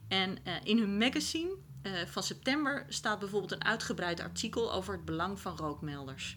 En 0.09 0.39
uh, 0.47 0.55
in 0.65 0.79
hun 0.79 0.99
magazine 0.99 1.57
uh, 1.83 1.93
van 2.07 2.23
september 2.23 2.87
staat 2.89 3.19
bijvoorbeeld 3.19 3.53
een 3.53 3.65
uitgebreid 3.65 4.21
artikel 4.21 4.73
over 4.73 4.95
het 4.95 5.05
belang 5.05 5.41
van 5.41 5.57
rookmelders. 5.57 6.37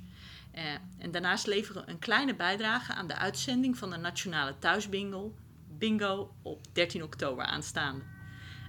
Uh, 0.56 0.64
en 0.98 1.12
daarnaast 1.12 1.48
leveren 1.48 1.86
we 1.86 1.92
een 1.92 2.00
kleine 2.00 2.36
bijdrage 2.36 2.94
aan 2.94 3.08
de 3.08 3.16
uitzending 3.16 3.78
van 3.78 3.90
de 3.90 3.98
Nationale 3.98 4.60
Thuisbingo 4.60 5.34
bingo 5.78 6.36
op 6.42 6.66
13 6.74 7.04
oktober 7.04 7.46
aanstaande. 7.46 8.04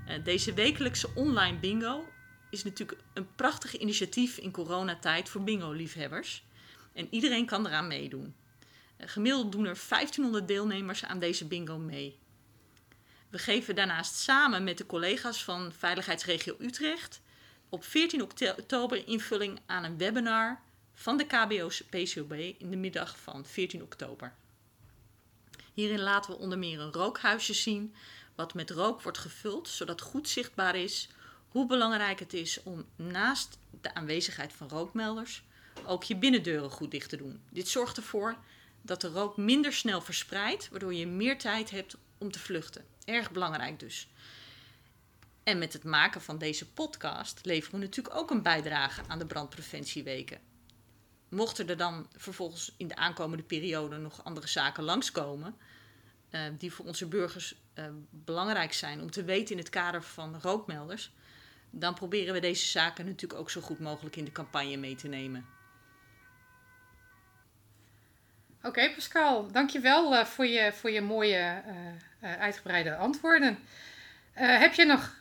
Uh, 0.09 0.25
deze 0.25 0.55
wekelijkse 0.55 1.09
online 1.15 1.59
bingo 1.59 2.05
is 2.51 2.65
natuurlijk 2.65 3.01
een 3.15 3.35
prachtig 3.35 3.77
initiatief 3.79 4.39
in 4.39 4.51
coronatijd 4.51 5.29
voor 5.29 5.43
bingo-liefhebbers. 5.43 6.45
En 6.93 7.07
iedereen 7.11 7.47
kan 7.47 7.67
eraan 7.67 7.87
meedoen. 7.87 8.35
Gemiddeld 8.99 9.53
doen 9.53 9.67
er 9.67 9.79
1500 9.89 10.49
deelnemers 10.49 11.05
aan 11.05 11.19
deze 11.19 11.47
bingo 11.47 11.79
mee. 11.79 12.19
We 13.31 13.39
geven 13.39 13.75
daarnaast 13.75 14.15
samen 14.15 14.65
met 14.65 14.79
de 14.79 14.87
collega's 14.87 15.45
van 15.45 15.73
Veiligheidsregio 15.73 16.57
Utrecht 16.59 17.21
op 17.69 17.85
14 17.85 18.23
oktober 18.23 19.09
invulling 19.09 19.61
aan 19.67 19.85
een 19.85 19.99
webinar 19.99 20.61
van 20.95 21.17
de 21.17 21.27
KBO's 21.27 21.83
PCOB 21.83 22.33
in 22.33 22.71
de 22.71 22.77
middag 22.77 23.19
van 23.19 23.47
14 23.47 23.83
oktober. 23.83 24.35
Hierin 25.75 26.01
laten 26.01 26.31
we 26.31 26.39
onder 26.39 26.59
meer 26.59 26.81
een 26.81 26.93
rookhuisje 26.93 27.55
zien, 27.55 27.95
wat 28.35 28.55
met 28.55 28.71
rook 28.71 29.03
wordt 29.03 29.19
gevuld, 29.19 29.69
zodat 29.69 30.01
goed 30.01 30.29
zichtbaar 30.29 30.77
is 30.77 31.09
hoe 31.49 31.67
belangrijk 31.67 32.19
het 32.19 32.33
is 32.33 32.63
om 32.63 32.87
naast 32.97 33.59
de 33.81 33.95
aanwezigheid 33.95 34.53
van 34.53 34.69
rookmelders 34.69 35.43
ook 35.85 36.05
je 36.05 36.17
binnendeuren 36.17 36.71
goed 36.71 36.91
dicht 36.91 37.09
te 37.09 37.17
doen. 37.17 37.41
Dit 37.51 37.69
zorgt 37.69 37.97
ervoor 37.97 38.37
dat 38.83 39.01
de 39.01 39.09
rook 39.09 39.37
minder 39.37 39.73
snel 39.73 40.01
verspreidt, 40.01 40.69
waardoor 40.69 40.95
je 40.95 41.07
meer 41.07 41.39
tijd 41.39 41.71
hebt 41.71 41.97
om 42.19 42.31
te 42.31 42.39
vluchten. 42.39 42.85
Erg 43.07 43.31
belangrijk 43.31 43.81
dus. 43.81 44.09
En 45.43 45.59
met 45.59 45.73
het 45.73 45.85
maken 45.85 46.23
van 46.23 46.39
deze 46.39 46.71
podcast 46.71 47.41
leveren 47.45 47.79
we 47.79 47.85
natuurlijk 47.85 48.17
ook 48.17 48.31
een 48.31 48.43
bijdrage 48.43 49.03
aan 49.07 49.19
de 49.19 49.27
brandpreventieweken. 49.27 50.41
Mochten 51.29 51.69
er 51.69 51.77
dan 51.77 52.07
vervolgens 52.17 52.75
in 52.77 52.89
de 52.89 52.97
aankomende 52.97 53.43
periode 53.43 53.97
nog 53.97 54.25
andere 54.25 54.47
zaken 54.47 54.85
langskomen, 54.85 55.57
uh, 56.31 56.41
die 56.59 56.73
voor 56.73 56.85
onze 56.85 57.07
burgers 57.07 57.55
uh, 57.75 57.85
belangrijk 58.11 58.73
zijn 58.73 59.01
om 59.01 59.11
te 59.11 59.25
weten 59.25 59.51
in 59.51 59.61
het 59.61 59.71
kader 59.71 60.03
van 60.03 60.41
rookmelders, 60.41 61.13
dan 61.71 61.95
proberen 61.95 62.35
we 62.35 62.41
deze 62.41 62.67
zaken 62.67 63.05
natuurlijk 63.05 63.41
ook 63.41 63.51
zo 63.51 63.61
goed 63.61 63.79
mogelijk 63.79 64.17
in 64.17 64.25
de 64.25 64.33
campagne 64.33 64.77
mee 64.77 64.95
te 64.95 65.09
nemen. 65.09 65.56
Oké 68.67 68.91
Pascal, 68.95 69.53
dankjewel 69.53 70.13
uh, 70.13 70.25
voor, 70.25 70.47
je, 70.47 70.73
voor 70.73 70.91
je 70.91 71.01
mooie 71.01 71.63
uh, 72.23 72.39
uitgebreide 72.41 72.97
antwoorden. 72.97 73.59
Heb 74.33 74.75
je 74.75 74.85
nog 74.85 75.15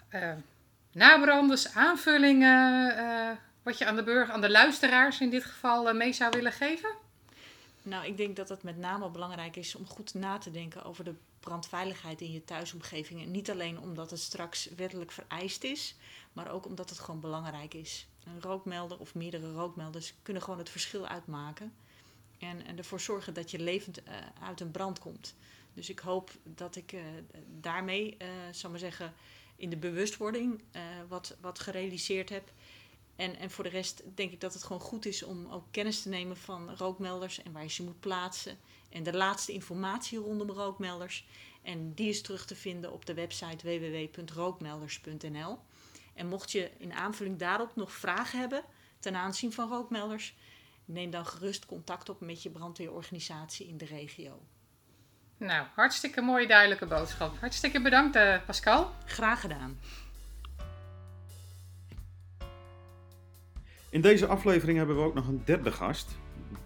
nabranders, 0.91 1.73
aanvullingen, 1.73 3.39
wat 3.63 3.77
je 3.77 3.85
aan 3.85 3.95
de 3.95 4.03
burger, 4.03 4.33
aan 4.33 4.41
de 4.41 4.49
luisteraars 4.49 5.21
in 5.21 5.29
dit 5.29 5.43
geval 5.43 5.93
mee 5.93 6.13
zou 6.13 6.31
willen 6.31 6.51
geven? 6.51 6.89
Nou, 7.81 8.05
ik 8.05 8.17
denk 8.17 8.35
dat 8.35 8.49
het 8.49 8.63
met 8.63 8.77
name 8.77 9.09
belangrijk 9.09 9.55
is 9.55 9.75
om 9.75 9.85
goed 9.87 10.13
na 10.13 10.37
te 10.37 10.51
denken 10.51 10.83
over 10.83 11.03
de 11.03 11.15
brandveiligheid 11.39 12.21
in 12.21 12.31
je 12.31 12.43
thuisomgeving. 12.43 13.21
En 13.21 13.31
niet 13.31 13.51
alleen 13.51 13.79
omdat 13.79 14.09
het 14.09 14.19
straks 14.19 14.69
wettelijk 14.75 15.11
vereist 15.11 15.63
is, 15.63 15.95
maar 16.33 16.51
ook 16.51 16.65
omdat 16.65 16.89
het 16.89 16.99
gewoon 16.99 17.21
belangrijk 17.21 17.73
is. 17.73 18.07
Een 18.25 18.41
rookmelder 18.41 18.99
of 18.99 19.15
meerdere 19.15 19.51
rookmelders 19.51 20.13
kunnen 20.21 20.43
gewoon 20.43 20.59
het 20.59 20.69
verschil 20.69 21.07
uitmaken. 21.07 21.73
En, 22.49 22.65
en 22.65 22.77
ervoor 22.77 22.99
zorgen 22.99 23.33
dat 23.33 23.51
je 23.51 23.59
levend 23.59 23.99
uh, 23.99 24.13
uit 24.41 24.61
een 24.61 24.71
brand 24.71 24.99
komt. 24.99 25.35
Dus 25.73 25.89
ik 25.89 25.99
hoop 25.99 26.31
dat 26.43 26.75
ik 26.75 26.91
uh, 26.91 27.01
daarmee, 27.61 28.17
uh, 28.21 28.27
zal 28.51 28.69
maar 28.69 28.79
zeggen, 28.79 29.13
in 29.55 29.69
de 29.69 29.77
bewustwording 29.77 30.61
wat, 31.07 31.37
wat 31.41 31.59
gerealiseerd 31.59 32.29
heb. 32.29 32.51
En, 33.15 33.35
en 33.35 33.51
voor 33.51 33.63
de 33.63 33.69
rest 33.69 34.03
denk 34.15 34.31
ik 34.31 34.41
dat 34.41 34.53
het 34.53 34.63
gewoon 34.63 34.81
goed 34.81 35.05
is 35.05 35.23
om 35.23 35.47
ook 35.51 35.63
kennis 35.71 36.01
te 36.01 36.09
nemen 36.09 36.37
van 36.37 36.75
rookmelders 36.75 37.43
en 37.43 37.51
waar 37.51 37.63
je 37.63 37.69
ze 37.69 37.83
moet 37.83 37.99
plaatsen. 37.99 38.57
En 38.89 39.03
de 39.03 39.13
laatste 39.13 39.51
informatie 39.51 40.17
rondom 40.17 40.49
rookmelders. 40.49 41.25
En 41.61 41.93
die 41.93 42.09
is 42.09 42.21
terug 42.21 42.45
te 42.45 42.55
vinden 42.55 42.91
op 42.91 43.05
de 43.05 43.13
website 43.13 43.79
www.rookmelders.nl. 43.79 45.59
En 46.13 46.27
mocht 46.27 46.51
je 46.51 46.71
in 46.77 46.93
aanvulling 46.93 47.39
daarop 47.39 47.75
nog 47.75 47.91
vragen 47.91 48.39
hebben 48.39 48.63
ten 48.99 49.15
aanzien 49.15 49.53
van 49.53 49.69
rookmelders, 49.69 50.35
neem 50.85 51.09
dan 51.09 51.25
gerust 51.25 51.65
contact 51.65 52.09
op 52.09 52.21
met 52.21 52.43
je 52.43 52.49
brandweerorganisatie 52.49 53.67
in 53.67 53.77
de 53.77 53.85
regio. 53.85 54.39
Nou, 55.37 55.65
hartstikke 55.75 56.21
mooie 56.21 56.47
duidelijke 56.47 56.85
boodschap. 56.85 57.39
Hartstikke 57.39 57.81
bedankt 57.81 58.15
uh, 58.15 58.35
Pascal. 58.45 58.91
Graag 59.05 59.41
gedaan. 59.41 59.79
In 63.89 64.01
deze 64.01 64.27
aflevering 64.27 64.77
hebben 64.77 64.95
we 64.95 65.01
ook 65.01 65.13
nog 65.13 65.27
een 65.27 65.41
derde 65.45 65.71
gast. 65.71 66.17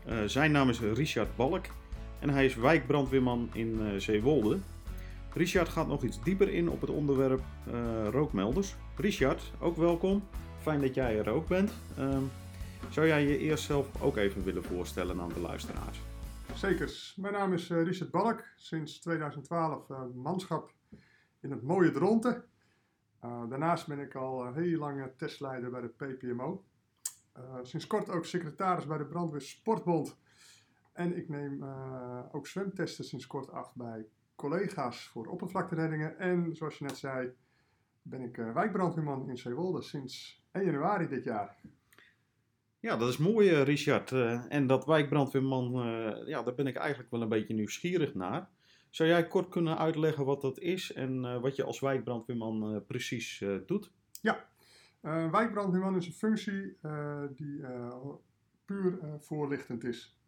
Uh, 0.08 0.24
zijn 0.26 0.52
naam 0.52 0.70
is 0.70 0.80
Richard 0.80 1.36
Balk 1.36 1.66
en 2.20 2.30
hij 2.30 2.46
is 2.46 2.56
wijkbrandweerman 2.56 3.50
in 3.54 3.80
uh, 3.82 4.00
Zeewolde. 4.00 4.60
Richard 5.34 5.70
gaat 5.70 5.88
nog 5.88 6.04
iets 6.04 6.24
dieper 6.24 6.50
in 6.50 6.70
op 6.70 6.82
het 6.82 6.90
onderwerp 6.90 7.42
rookmelders. 8.12 8.76
Richard, 8.96 9.42
ook 9.60 9.78
welkom. 9.78 10.24
Fijn 10.62 10.82
dat 10.82 10.96
jij 10.96 11.18
er 11.18 11.30
ook 11.30 11.48
bent. 11.48 11.72
Zou 12.90 13.08
jij 13.08 13.28
je 13.28 13.38
eerst 13.38 13.64
zelf 13.64 14.02
ook 14.02 14.18
even 14.18 14.44
willen 14.44 14.64
voorstellen 14.64 15.22
aan 15.22 15.34
de 15.34 15.40
luisteraars? 15.40 16.02
Zeker. 16.56 17.14
Mijn 17.16 17.34
naam 17.34 17.54
is 17.54 17.70
uh, 17.70 17.84
Richard 17.84 18.12
Balk. 18.12 18.44
Sinds 18.56 19.00
2012 19.00 19.90
uh, 19.90 20.02
manschap 20.16 20.74
in 21.40 21.52
het 21.52 21.62
mooie 21.62 21.92
Dronten. 21.92 22.44
Uh, 23.24 23.50
daarnaast 23.50 23.88
ben 23.88 24.00
ik 24.00 24.16
al 24.16 24.54
heel 24.54 24.78
lang 24.80 25.12
testleider 25.18 25.70
bij 25.70 25.82
de 25.82 25.88
PPMO. 25.88 26.64
sinds 27.62 27.88
kort 27.88 28.10
ook 28.10 28.26
secretaris 28.26 28.86
bij 28.86 28.98
de 28.98 29.06
Brandweer 29.06 29.42
Sportbond. 29.42 30.18
En 30.94 31.18
ik 31.18 31.30
neem 31.30 31.64
ook 32.32 32.48
zwemtesten 32.48 33.06
sinds 33.06 33.28
kort 33.28 33.52
af 33.52 33.76
bij 33.76 34.08
collega's 34.36 35.08
voor 35.08 35.26
oppervlaktereddingen. 35.26 36.18
En 36.18 36.56
zoals 36.56 36.78
je 36.78 36.86
net 36.86 36.98
zei, 36.98 37.32
ben 38.02 38.22
ik 38.22 38.36
wijkbrandweerman 38.36 39.30
in 39.30 39.38
Zeewolde 39.38 39.82
sinds 39.82 40.44
1 40.52 40.66
januari 40.66 41.08
dit 41.08 41.24
jaar. 41.24 41.58
Ja, 42.82 42.98
dat 42.98 43.10
is 43.10 43.18
mooi, 43.18 43.52
uh, 43.52 43.64
Richard. 43.64 44.12
Uh, 44.12 44.44
en 44.50 44.68
dat 44.68 44.86
wijkbrandweerman, 44.86 45.88
uh, 45.88 46.28
ja, 46.28 46.44
daar 46.44 46.56
ben 46.56 46.68
ik 46.68 46.76
eigenlijk 46.76 47.12
wel 47.12 47.22
een 47.22 47.30
beetje 47.30 47.54
nieuwsgierig 47.54 48.14
naar. 48.14 48.50
Zou 48.90 49.10
jij 49.10 49.28
kort 49.28 49.50
kunnen 49.50 49.78
uitleggen 49.78 50.26
wat 50.26 50.42
dat 50.42 50.60
is 50.60 50.94
en 50.94 51.42
wat 51.42 51.56
je 51.56 51.64
als 51.64 51.80
wijkbrandweerman 51.80 52.84
precies 52.88 53.44
doet? 53.66 53.92
Ja, 54.22 54.46
wijkbrandweerman 55.32 55.96
is 55.96 56.06
een 56.06 56.14
functie 56.14 56.78
die 57.36 57.62
puur 58.66 59.00
voorlichtend 59.20 59.84
is. 59.84 60.20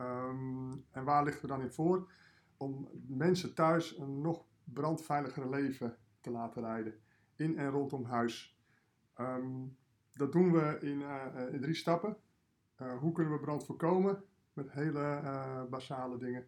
Um, 0.00 0.84
en 0.90 1.04
waar 1.04 1.24
ligt 1.24 1.40
we 1.40 1.46
dan 1.46 1.60
in 1.60 1.72
voor? 1.72 2.12
Om 2.56 2.88
mensen 3.06 3.54
thuis 3.54 3.98
een 3.98 4.20
nog 4.20 4.44
brandveiligere 4.64 5.48
leven 5.48 5.96
te 6.20 6.30
laten 6.30 6.62
leiden. 6.62 6.94
In 7.36 7.58
en 7.58 7.70
rondom 7.70 8.04
huis. 8.04 8.58
Um, 9.20 9.76
dat 10.14 10.32
doen 10.32 10.52
we 10.52 10.78
in, 10.80 11.00
uh, 11.00 11.52
in 11.52 11.60
drie 11.60 11.74
stappen. 11.74 12.16
Uh, 12.82 12.98
hoe 12.98 13.12
kunnen 13.12 13.32
we 13.32 13.40
brand 13.40 13.64
voorkomen? 13.64 14.22
Met 14.52 14.72
hele 14.72 15.20
basale 15.70 16.18
dingen. 16.18 16.46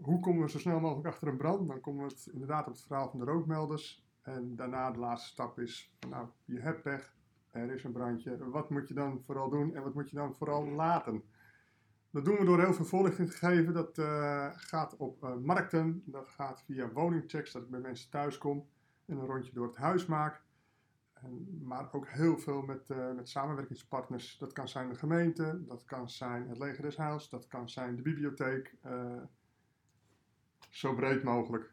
hoe 0.00 0.20
komen 0.20 0.42
we 0.42 0.50
zo 0.50 0.58
snel 0.58 0.80
mogelijk 0.80 1.06
achter 1.06 1.28
een 1.28 1.36
brand? 1.36 1.68
Dan 1.68 1.80
komen 1.80 2.06
we 2.06 2.12
het 2.12 2.28
inderdaad 2.32 2.66
op 2.66 2.72
het 2.72 2.82
verhaal 2.82 3.10
van 3.10 3.18
de 3.18 3.24
rookmelders. 3.24 4.06
En 4.22 4.56
daarna 4.56 4.90
de 4.90 4.98
laatste 4.98 5.28
stap 5.28 5.58
is, 5.58 5.94
nou, 6.08 6.26
je 6.44 6.60
hebt 6.60 6.82
pech, 6.82 7.16
er 7.50 7.70
is 7.70 7.84
een 7.84 7.92
brandje. 7.92 8.50
Wat 8.50 8.70
moet 8.70 8.88
je 8.88 8.94
dan 8.94 9.22
vooral 9.22 9.50
doen 9.50 9.74
en 9.74 9.82
wat 9.82 9.94
moet 9.94 10.10
je 10.10 10.16
dan 10.16 10.34
vooral 10.34 10.66
laten? 10.66 11.22
Dat 12.10 12.24
doen 12.24 12.36
we 12.36 12.44
door 12.44 12.60
heel 12.60 12.74
veel 12.74 12.84
voorlichting 12.84 13.30
te 13.30 13.36
geven. 13.36 13.72
Dat 13.74 13.98
gaat 14.58 14.96
op 14.96 15.38
markten, 15.44 16.02
dat 16.06 16.28
gaat 16.28 16.62
via 16.62 16.92
woningchecks, 16.92 17.52
dat 17.52 17.62
ik 17.62 17.70
bij 17.70 17.80
mensen 17.80 18.10
thuis 18.10 18.38
kom 18.38 18.66
en 19.06 19.18
een 19.18 19.26
rondje 19.26 19.52
door 19.52 19.66
het 19.66 19.76
huis 19.76 20.06
maak. 20.06 20.42
Maar 21.62 21.92
ook 21.92 22.08
heel 22.08 22.38
veel 22.38 22.62
met, 22.62 22.88
uh, 22.90 23.12
met 23.12 23.28
samenwerkingspartners. 23.28 24.38
Dat 24.38 24.52
kan 24.52 24.68
zijn 24.68 24.88
de 24.88 24.94
gemeente, 24.94 25.64
dat 25.66 25.84
kan 25.84 26.10
zijn 26.10 26.48
het 26.48 26.58
Leger 26.58 26.82
des 26.82 27.28
dat 27.28 27.46
kan 27.46 27.68
zijn 27.68 27.96
de 27.96 28.02
bibliotheek. 28.02 28.74
Uh, 28.86 29.22
zo 30.70 30.94
breed 30.94 31.22
mogelijk. 31.22 31.72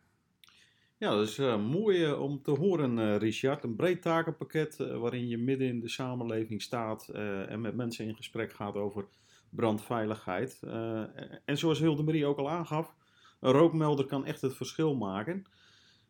Ja, 0.98 1.10
dat 1.10 1.27
is 1.27 1.38
eh, 1.38 1.65
mooi 1.65 2.06
eh, 2.06 2.22
om 2.22 2.41
te 2.41 2.51
horen, 2.51 3.00
eh, 3.00 3.18
Richard. 3.18 3.63
Een 3.63 3.75
breed 3.75 4.01
takenpakket 4.01 4.79
eh, 4.79 4.98
waarin 4.98 5.27
je 5.27 5.38
midden 5.38 5.68
in 5.68 5.79
de 5.79 5.89
samenleving 5.89 6.62
staat 6.62 7.08
eh, 7.08 7.51
en 7.51 7.62
met 7.62 7.75
mensen 7.75 8.06
in 8.06 8.15
gesprek 8.15 8.53
gaat 8.53 8.75
over 8.75 9.06
brandveiligheid. 9.50 10.60
Eh, 10.63 11.03
en 11.46 11.58
zoals 11.58 11.79
Hilde 11.79 12.03
Marie 12.03 12.25
ook 12.25 12.38
al 12.38 12.50
aangaf, 12.50 12.96
een 13.39 13.51
rookmelder 13.51 14.06
kan 14.06 14.25
echt 14.25 14.41
het 14.41 14.56
verschil 14.56 14.96
maken. 14.96 15.46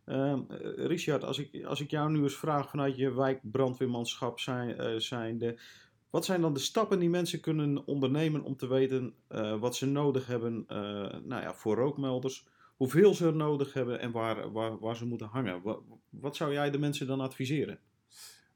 Ehm, 0.10 0.42
eh, 0.50 0.86
Richard, 0.86 1.24
als 1.24 1.40
ik, 1.40 1.66
als 1.66 1.82
ik 1.82 1.92
jou 1.92 2.12
nu 2.12 2.22
eens 2.22 2.38
vraag 2.38 2.70
vanuit 2.70 2.96
je 2.96 3.14
wijkbrandweermanschap 3.14 4.40
zijn, 4.40 4.78
eh, 4.78 4.96
zijnde, 4.96 5.60
wat 6.10 6.26
zijn 6.26 6.42
dan 6.42 6.54
de 6.54 6.60
stappen 6.60 7.00
die 7.00 7.10
mensen 7.10 7.40
kunnen 7.40 7.86
ondernemen 7.86 8.44
om 8.44 8.56
te 8.56 8.68
weten 8.68 9.14
eh, 9.28 9.60
wat 9.60 9.76
ze 9.76 9.86
nodig 9.86 10.28
hebben 10.28 10.66
nou 11.24 11.42
ja, 11.42 11.54
voor 11.54 11.76
rookmelders? 11.76 12.48
hoeveel 12.78 13.14
ze 13.14 13.28
er 13.28 13.36
nodig 13.36 13.74
hebben 13.74 14.00
en 14.00 14.12
waar, 14.12 14.52
waar, 14.52 14.80
waar 14.80 14.96
ze 14.96 15.06
moeten 15.06 15.28
hangen. 15.28 15.62
Wat, 16.10 16.36
zou 16.36 16.54
jij 16.54 16.72
de 16.72 16.80
mensen 16.80 17.08
dan 17.08 17.20
adviseren? 17.20 17.80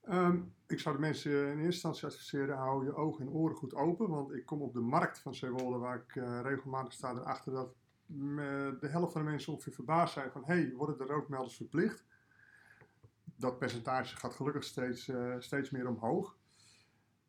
Ehm, 0.02 0.38
ik 0.68 0.80
zou 0.80 0.96
de 0.96 1.02
mensen 1.02 1.32
in 1.32 1.48
eerste 1.48 1.64
instantie 1.64 2.06
adviseren, 2.06 2.58
hou 2.58 2.86
je 2.86 2.96
ogen 2.96 3.26
en 3.26 3.32
oren 3.32 3.56
goed 3.56 3.76
open. 3.76 4.10
Want 4.10 4.34
ik 4.34 4.46
kom 4.46 4.62
op 4.62 4.74
de 4.74 4.80
markt 4.80 5.20
van 5.20 5.36
Zeewolde, 5.36 5.78
waar 5.78 5.96
ik 6.08 6.14
regelmatig 6.44 6.94
sta, 6.94 7.12
erachter 7.12 7.54
dat 7.54 7.76
de 8.80 8.88
helft 8.88 9.12
van 9.12 9.24
de 9.24 9.30
mensen 9.30 9.54
ongeveer 9.54 9.74
verbaasd 9.74 10.14
zijn 10.14 10.32
van... 10.32 10.44
hé, 10.46 10.54
hey, 10.54 10.74
worden 10.74 10.98
de 10.98 11.04
rookmelders 11.04 11.56
verplicht? 11.56 12.06
Dat 13.36 13.60
percentage 13.60 14.16
gaat 14.16 14.34
gelukkig 14.34 14.64
steeds, 14.64 15.08
eh, 15.08 15.36
steeds 15.40 15.70
meer 15.70 15.88
omhoog. 15.88 16.38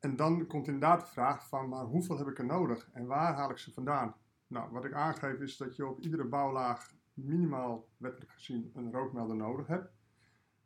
En 0.01 0.17
dan 0.17 0.47
komt 0.47 0.67
inderdaad 0.67 1.01
de 1.01 1.07
vraag 1.07 1.49
van, 1.49 1.69
maar 1.69 1.85
hoeveel 1.85 2.19
heb 2.19 2.27
ik 2.27 2.39
er 2.39 2.45
nodig? 2.45 2.91
En 2.93 3.07
waar 3.07 3.35
haal 3.35 3.51
ik 3.51 3.59
ze 3.59 3.73
vandaan? 3.73 4.15
Nou, 4.47 4.71
wat 4.71 4.85
ik 4.85 4.93
aangeef 4.93 5.41
is 5.41 5.57
dat 5.57 5.77
je 5.77 5.87
op 5.87 6.01
iedere 6.01 6.25
bouwlaag 6.25 6.95
minimaal 7.15 7.89
wettelijk 7.97 8.33
gezien 8.33 8.71
een 8.75 8.93
rookmelder 8.93 9.37
nodig 9.37 9.67
hebt. 9.67 9.93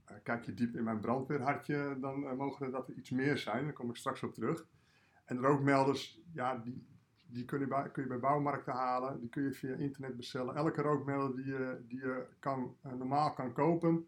Eh, 0.04 0.16
kijk 0.22 0.44
je 0.44 0.54
diep 0.54 0.76
in 0.76 0.84
mijn 0.84 1.00
brandweerhartje, 1.00 1.96
dan 2.00 2.26
eh, 2.26 2.37
mogen 2.37 2.66
er 2.66 2.72
dat 2.72 2.88
er 2.88 2.94
iets 2.94 3.10
meer 3.10 3.38
zijn. 3.38 3.64
Daar 3.64 3.72
kom 3.72 3.90
ik 3.90 3.96
straks 3.96 4.22
op 4.22 4.34
terug. 4.34 4.66
En 5.25 5.38
rookmelders, 5.38 6.20
ja, 6.32 6.56
die, 6.56 6.87
die 7.30 7.44
kun, 7.44 7.61
je 7.61 7.66
bij, 7.66 7.90
kun 7.90 8.02
je 8.02 8.08
bij 8.08 8.18
bouwmarkten 8.18 8.73
halen. 8.73 9.20
Die 9.20 9.28
kun 9.28 9.42
je 9.42 9.52
via 9.52 9.75
internet 9.75 10.16
bestellen. 10.16 10.54
Elke 10.54 10.82
rookmelder 10.82 11.37
die 11.37 11.47
je, 11.47 11.85
die 11.88 12.00
je 12.00 12.26
kan, 12.38 12.76
eh, 12.82 12.92
normaal 12.92 13.32
kan 13.32 13.52
kopen, 13.52 14.06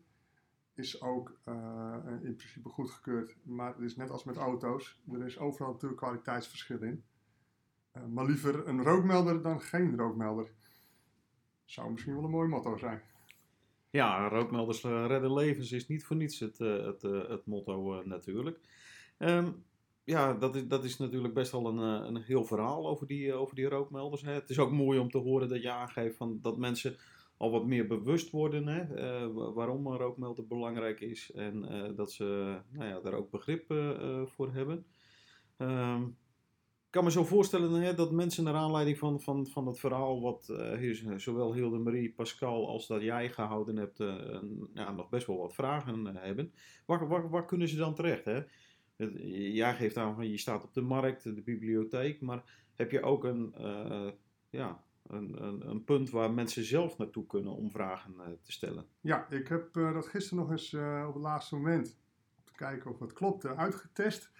is 0.74 1.02
ook 1.02 1.38
eh, 1.44 1.96
in 2.22 2.34
principe 2.36 2.68
goedgekeurd. 2.68 3.36
Maar 3.42 3.74
het 3.74 3.82
is 3.82 3.96
net 3.96 4.10
als 4.10 4.24
met 4.24 4.36
auto's. 4.36 5.00
Er 5.12 5.26
is 5.26 5.38
overal 5.38 5.72
natuurlijk 5.72 6.00
kwaliteitsverschil 6.00 6.82
in. 6.82 7.04
Eh, 7.92 8.06
maar 8.06 8.24
liever 8.24 8.68
een 8.68 8.82
rookmelder 8.82 9.42
dan 9.42 9.60
geen 9.60 9.96
rookmelder. 9.96 10.50
Zou 11.64 11.90
misschien 11.90 12.14
wel 12.14 12.24
een 12.24 12.30
mooi 12.30 12.48
motto 12.48 12.76
zijn. 12.76 13.02
Ja, 13.90 14.28
rookmelders 14.28 14.82
redden 14.82 15.32
levens 15.32 15.72
is 15.72 15.88
niet 15.88 16.04
voor 16.04 16.16
niets 16.16 16.40
het, 16.40 16.58
het, 16.58 17.02
het 17.02 17.46
motto 17.46 18.02
natuurlijk. 18.04 18.60
Ehm, 19.18 19.52
ja, 20.04 20.34
dat 20.34 20.56
is, 20.56 20.66
dat 20.66 20.84
is 20.84 20.98
natuurlijk 20.98 21.34
best 21.34 21.52
wel 21.52 21.66
een, 21.66 21.78
eh, 22.02 22.06
een 22.06 22.22
heel 22.22 22.44
verhaal 22.44 22.88
over 22.88 23.06
die, 23.06 23.30
eh, 23.30 23.40
over 23.40 23.54
die 23.54 23.68
rookmelders. 23.68 24.22
Hè. 24.22 24.32
Het 24.32 24.50
is 24.50 24.58
ook 24.58 24.70
mooi 24.72 24.98
om 24.98 25.10
te 25.10 25.18
horen 25.18 25.48
dat 25.48 25.62
je 25.62 25.70
aangeeft 25.70 26.16
van, 26.16 26.38
dat 26.42 26.58
mensen 26.58 26.96
al 27.36 27.50
wat 27.50 27.66
meer 27.66 27.86
bewust 27.86 28.30
worden 28.30 28.66
hè, 28.66 28.80
eh, 28.80 29.26
wa- 29.32 29.52
waarom 29.52 29.86
een 29.86 29.96
rookmelder 29.96 30.46
belangrijk 30.46 31.00
is. 31.00 31.32
En 31.32 31.66
dat 31.96 32.12
ze 32.12 32.58
nou 32.70 32.88
ja, 32.88 33.00
daar 33.00 33.14
ook 33.14 33.30
begrip 33.30 33.64
voor 34.24 34.52
hebben. 34.52 34.86
Ehm, 35.56 36.02
ik 36.86 36.96
kan 36.96 37.04
me 37.04 37.10
zo 37.10 37.24
voorstellen 37.24 37.72
hè, 37.72 37.94
dat 37.94 38.12
mensen 38.12 38.44
naar 38.44 38.54
aanleiding 38.54 38.98
van, 38.98 39.20
van, 39.20 39.46
van 39.46 39.66
het 39.66 39.78
verhaal 39.80 40.20
wat 40.20 40.44
zowel 41.16 41.54
Hilde 41.54 41.78
Marie, 41.78 42.12
Pascal 42.12 42.68
als 42.68 42.86
dat 42.86 43.02
jij 43.02 43.28
gehouden 43.30 43.76
hebt, 43.76 43.98
ja, 44.74 44.92
nog 44.92 45.08
best 45.08 45.26
wel 45.26 45.38
wat 45.38 45.54
vragen 45.54 46.16
hebben. 46.16 46.52
Waar, 46.86 47.08
waar, 47.08 47.30
waar 47.30 47.44
kunnen 47.46 47.68
ze 47.68 47.76
dan 47.76 47.94
terecht? 47.94 48.24
Hè? 48.24 48.40
Het- 49.00 49.18
Jij 49.54 49.74
geeft 49.74 49.96
aan 49.96 50.14
van 50.14 50.28
je 50.30 50.38
staat 50.38 50.64
op 50.64 50.74
de 50.74 50.80
markt, 50.80 51.22
de 51.22 51.42
bibliotheek, 51.42 52.20
maar 52.20 52.42
heb 52.74 52.90
je 52.90 53.02
ook 53.02 53.24
een, 53.24 53.54
eh, 53.54 54.08
ja, 54.50 54.82
een, 55.06 55.68
een, 55.70 55.84
punt 55.84 56.10
waar 56.10 56.30
mensen 56.30 56.64
zelf 56.64 56.98
naartoe 56.98 57.26
kunnen 57.26 57.52
om 57.52 57.70
vragen 57.70 58.14
eh, 58.18 58.26
te 58.42 58.52
stellen? 58.52 58.86
Ja, 59.00 59.30
ik 59.30 59.48
heb 59.48 59.76
eh, 59.76 59.92
dat 59.92 60.06
gisteren 60.06 60.38
nog 60.38 60.50
eens 60.50 60.74
op 61.06 61.14
het 61.14 61.22
laatste 61.22 61.54
moment, 61.54 61.98
om 62.36 62.44
te 62.44 62.52
kijken 62.52 62.90
of 62.90 62.98
het 62.98 63.12
klopt, 63.12 63.46
uitgetest. 63.46 64.30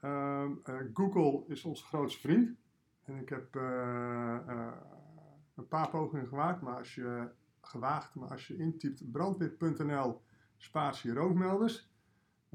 Ehm, 0.00 0.50
eh, 0.64 0.74
Google 0.94 1.44
is 1.46 1.64
onze 1.64 1.84
grootste 1.84 2.20
vriend. 2.20 2.56
En 3.04 3.16
ik 3.16 3.28
heb 3.28 3.54
een 5.54 5.68
paar 5.68 5.90
pogingen 5.90 6.26
gemaakt, 6.26 6.60
maar 6.62 6.76
als 6.76 6.94
je 6.94 7.28
gewaagd, 7.60 8.14
maar 8.14 8.28
als 8.28 8.46
je 8.46 8.56
intypt 8.56 9.10
brandweer.nl 9.10 10.20
spatie 10.56 11.12
rookmelders, 11.12 11.88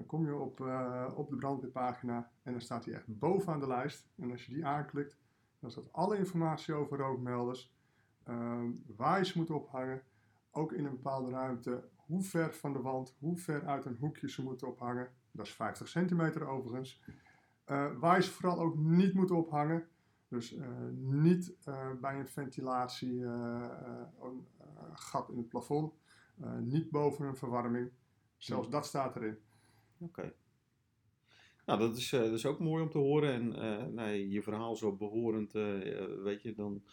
dan 0.01 0.09
kom 0.09 0.25
je 0.25 0.35
op, 0.35 0.61
eh, 0.61 1.11
op 1.15 1.29
de 1.29 1.35
brandweerpagina 1.35 2.31
en 2.43 2.51
dan 2.51 2.61
staat 2.61 2.85
hij 2.85 2.93
echt 2.93 3.19
bovenaan 3.19 3.59
de 3.59 3.67
lijst. 3.67 4.07
En 4.15 4.31
als 4.31 4.45
je 4.45 4.53
die 4.53 4.65
aanklikt, 4.65 5.17
dan 5.59 5.71
staat 5.71 5.93
alle 5.93 6.17
informatie 6.17 6.73
over 6.73 6.97
rookmelders, 6.97 7.73
ehm, 8.23 8.71
waar 8.95 9.17
je 9.17 9.25
ze 9.25 9.37
moet 9.37 9.49
ophangen, 9.49 10.01
ook 10.51 10.71
in 10.71 10.85
een 10.85 10.91
bepaalde 10.91 11.31
ruimte, 11.31 11.89
hoe 11.95 12.23
ver 12.23 12.53
van 12.53 12.73
de 12.73 12.81
wand, 12.81 13.15
hoe 13.19 13.37
ver 13.37 13.65
uit 13.65 13.85
een 13.85 13.97
hoekje 13.99 14.29
ze 14.29 14.43
moeten 14.43 14.67
ophangen. 14.67 15.11
Dat 15.31 15.45
is 15.45 15.53
50 15.53 15.87
centimeter 15.87 16.47
overigens. 16.47 17.03
Eh, 17.65 17.99
waar 17.99 18.15
je 18.15 18.23
ze 18.23 18.31
vooral 18.31 18.59
ook 18.59 18.77
niet 18.77 19.13
moet 19.13 19.31
ophangen. 19.31 19.87
Dus 20.27 20.55
eh, 20.55 20.67
niet 20.93 21.57
bij 22.01 22.19
een 22.19 22.27
ventilatie, 22.27 23.23
een 23.23 24.47
gat 24.93 25.29
in 25.29 25.37
het 25.37 25.47
plafond. 25.47 25.93
Niet 26.59 26.89
boven 26.89 27.25
een 27.25 27.35
verwarming. 27.35 27.91
Zelfs 28.37 28.69
dat 28.69 28.85
staat 28.85 29.15
erin. 29.15 29.37
Oké. 30.01 30.33
Nou, 31.65 31.79
dat 31.79 31.97
is, 31.97 32.13
eh, 32.13 32.19
dat 32.19 32.31
is 32.31 32.45
ook 32.45 32.59
mooi 32.59 32.83
om 32.83 32.89
te 32.89 32.97
horen. 32.97 33.33
En 33.33 33.55
eh, 33.55 33.85
nee, 33.85 34.29
je 34.29 34.41
verhaal 34.41 34.75
zo 34.75 34.95
behorend, 34.95 35.55
eh, 35.55 35.63
weet 36.23 36.41
je, 36.41 36.53
dan 36.53 36.83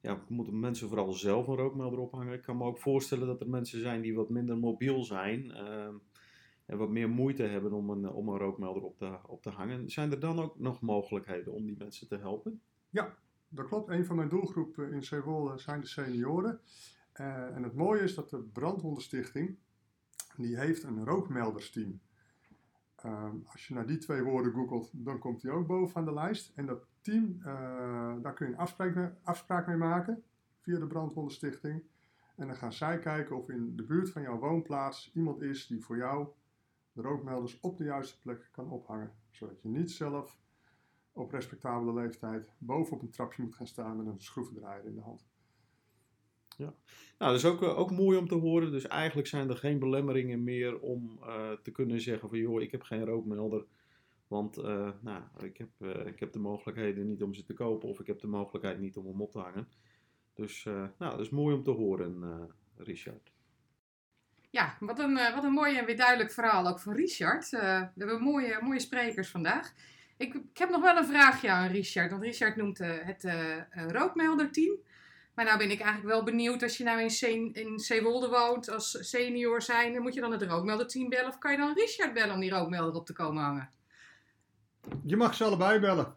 ja, 0.00 0.24
moeten 0.28 0.60
mensen 0.60 0.88
vooral 0.88 1.12
zelf 1.12 1.46
een 1.46 1.56
rookmelder 1.56 1.98
ophangen. 1.98 2.34
Ik 2.34 2.42
kan 2.42 2.56
me 2.56 2.64
ook 2.64 2.78
voorstellen 2.78 3.26
dat 3.26 3.40
er 3.40 3.48
mensen 3.48 3.80
zijn 3.80 4.00
die 4.00 4.14
wat 4.14 4.28
minder 4.28 4.58
mobiel 4.58 5.04
zijn. 5.04 5.50
ehm, 5.50 5.94
en 6.66 6.78
wat 6.78 6.90
meer 6.90 7.08
moeite 7.08 7.42
hebben 7.42 7.72
om 7.72 7.90
een, 7.90 8.08
om 8.08 8.28
een 8.28 8.38
rookmelder 8.38 8.82
op 8.82 8.98
te, 8.98 9.18
op 9.26 9.42
te 9.42 9.50
hangen. 9.50 9.90
Zijn 9.90 10.10
er 10.10 10.20
dan 10.20 10.38
ook 10.38 10.58
nog 10.58 10.80
mogelijkheden 10.80 11.52
om 11.52 11.66
die 11.66 11.76
mensen 11.78 12.08
te 12.08 12.16
helpen? 12.16 12.60
Dat 13.48 13.66
klopt. 13.66 13.88
Een 13.88 14.06
van 14.06 14.16
mijn 14.16 14.28
doelgroepen 14.28 14.92
in 14.92 15.04
Zeewolde 15.04 15.58
zijn 15.58 15.80
de 15.80 15.86
senioren. 15.86 16.60
En 17.12 17.62
het 17.62 17.74
mooie 17.74 18.02
is 18.02 18.14
dat 18.14 18.30
de 18.30 18.38
Brandwondenstichting, 18.38 19.58
die 20.36 20.58
heeft 20.58 20.82
een 20.82 21.04
rookmeldersteam. 21.04 22.00
Ehm, 23.02 23.36
als 23.52 23.66
je 23.66 23.74
naar 23.74 23.86
die 23.86 23.98
twee 23.98 24.22
woorden 24.22 24.52
googelt, 24.52 24.90
dan 24.92 25.18
komt 25.18 25.40
die 25.40 25.50
ook 25.50 25.66
bovenaan 25.66 26.04
de 26.04 26.12
lijst. 26.12 26.52
En 26.54 26.66
dat 26.66 26.86
team, 27.00 27.36
eh, 27.40 28.14
daar 28.22 28.34
kun 28.34 28.46
je 28.46 28.52
een 28.52 28.58
afspraak 28.58 28.94
mee, 28.94 29.08
afspraak 29.22 29.66
mee 29.66 29.76
maken 29.76 30.22
via 30.60 30.78
de 30.78 30.86
Brandwondenstichting. 30.86 31.82
En 32.36 32.46
dan 32.46 32.56
gaan 32.56 32.72
zij 32.72 32.98
kijken 32.98 33.36
of 33.36 33.48
in 33.48 33.76
de 33.76 33.82
buurt 33.82 34.10
van 34.10 34.22
jouw 34.22 34.38
woonplaats 34.38 35.10
iemand 35.14 35.42
is 35.42 35.66
die 35.66 35.84
voor 35.84 35.96
jou 35.96 36.28
de 36.92 37.02
rookmelders 37.02 37.60
op 37.60 37.76
de 37.76 37.84
juiste 37.84 38.20
plek 38.20 38.48
kan 38.52 38.70
ophangen. 38.70 39.12
Zodat 39.30 39.62
je 39.62 39.68
niet 39.68 39.90
zelf 39.90 40.38
op 41.12 41.30
respectabele 41.30 41.92
leeftijd 41.92 42.52
bovenop 42.58 43.02
een 43.02 43.10
trapje 43.10 43.42
moet 43.42 43.54
gaan 43.54 43.66
staan 43.66 43.96
met 43.96 44.06
een 44.06 44.20
schroevendraaier 44.20 44.84
in 44.84 44.94
de 44.94 45.00
hand. 45.00 45.26
Nou, 47.18 47.32
dat 47.32 47.34
is 47.34 47.44
ook, 47.44 47.62
eh, 47.62 47.78
ook 47.78 47.90
mooi 47.90 48.18
om 48.18 48.28
te 48.28 48.34
horen. 48.34 48.70
Dus 48.70 48.86
eigenlijk 48.86 49.28
zijn 49.28 49.50
er 49.50 49.56
geen 49.56 49.78
belemmeringen 49.78 50.44
meer 50.44 50.80
om 50.80 51.18
eh, 51.22 51.50
te 51.62 51.70
kunnen 51.70 52.00
zeggen 52.00 52.28
van 52.28 52.38
joh, 52.38 52.62
ik 52.62 52.70
heb 52.70 52.82
geen 52.82 53.04
rookmelder. 53.04 53.64
Want 54.28 54.56
eh, 54.56 54.90
nou, 55.00 55.22
ik, 55.42 55.56
heb, 55.56 55.68
eh, 55.78 56.06
ik 56.06 56.20
heb 56.20 56.32
de 56.32 56.38
mogelijkheden 56.38 57.06
niet 57.06 57.22
om 57.22 57.34
ze 57.34 57.44
te 57.44 57.54
kopen 57.54 57.88
of 57.88 58.00
ik 58.00 58.06
heb 58.06 58.20
de 58.20 58.26
mogelijkheid 58.26 58.78
niet 58.78 58.96
om 58.96 59.06
hem 59.06 59.20
op 59.20 59.30
te 59.32 59.38
hangen. 59.38 59.68
Dus 60.38 60.66
eh, 60.66 60.84
nou, 60.98 61.10
dat 61.10 61.20
is 61.20 61.30
mooi 61.30 61.54
om 61.54 61.62
te 61.62 61.70
horen, 61.70 62.22
eh, 62.22 62.84
Richard. 62.84 63.32
Ja, 64.50 64.76
wat 64.80 64.98
een, 64.98 65.14
wat 65.14 65.44
een 65.44 65.52
mooi 65.52 65.76
en 65.76 65.84
weer 65.84 65.96
duidelijk 65.96 66.30
verhaal 66.30 66.68
ook 66.68 66.80
van 66.80 66.94
Richard. 66.94 67.52
Eh, 67.52 67.60
we 67.94 68.04
hebben 68.04 68.22
mooie, 68.22 68.58
mooie 68.60 68.80
sprekers 68.80 69.28
vandaag. 69.28 69.72
Ik, 70.16 70.34
ik 70.34 70.58
heb 70.58 70.70
nog 70.70 70.82
wel 70.82 70.96
een 70.96 71.06
vraagje 71.06 71.50
aan 71.50 71.68
Richard. 71.68 72.10
Want 72.10 72.22
Richard 72.22 72.56
noemt 72.56 72.80
eh, 72.80 72.90
het 73.00 73.24
rookmelderteam. 73.70 74.76
Maar 75.38 75.46
nou 75.46 75.58
ben 75.58 75.70
ik 75.70 75.80
eigenlijk 75.80 76.14
wel 76.14 76.24
benieuwd, 76.24 76.62
als 76.62 76.76
je 76.76 76.84
nou 76.84 77.00
in, 77.00 77.52
in 77.52 77.78
Zeewolde 77.78 78.28
woont 78.28 78.70
als 78.70 78.98
senior 79.00 79.62
zijn, 79.62 80.02
moet 80.02 80.14
je 80.14 80.20
dan 80.20 80.32
het 80.32 80.42
rookmelderteam 80.42 81.08
bellen 81.08 81.28
of 81.28 81.38
kan 81.38 81.52
je 81.52 81.58
dan 81.58 81.74
Richard 81.74 82.12
bellen 82.12 82.34
om 82.34 82.40
die 82.40 82.50
rookmelder 82.50 82.94
op 82.94 83.06
te 83.06 83.12
komen 83.12 83.42
hangen? 83.42 83.70
Je 85.04 85.16
mag 85.16 85.34
ze 85.34 85.44
allebei 85.44 85.78
bellen. 85.80 86.14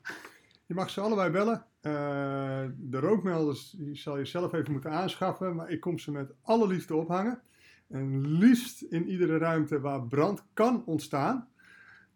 Je 0.66 0.74
mag 0.74 0.90
ze 0.90 1.02
allebei 1.02 1.30
bellen. 1.30 1.66
Eh, 1.82 2.66
de 2.78 3.00
rookmelders 3.00 3.70
die 3.70 3.96
zal 3.96 4.18
je 4.18 4.26
zelf 4.26 4.54
even 4.54 4.72
moeten 4.72 4.92
aanschaffen, 4.92 5.56
maar 5.56 5.70
ik 5.70 5.80
kom 5.80 6.00
ze 6.00 6.12
met 6.12 6.32
alle 6.42 6.68
liefde 6.68 6.96
ophangen. 6.96 7.42
En 7.90 8.28
liefst 8.28 8.82
in 8.82 9.08
iedere 9.08 9.38
ruimte 9.38 9.80
waar 9.80 10.08
brand 10.08 10.44
kan 10.54 10.86
ontstaan. 10.86 11.48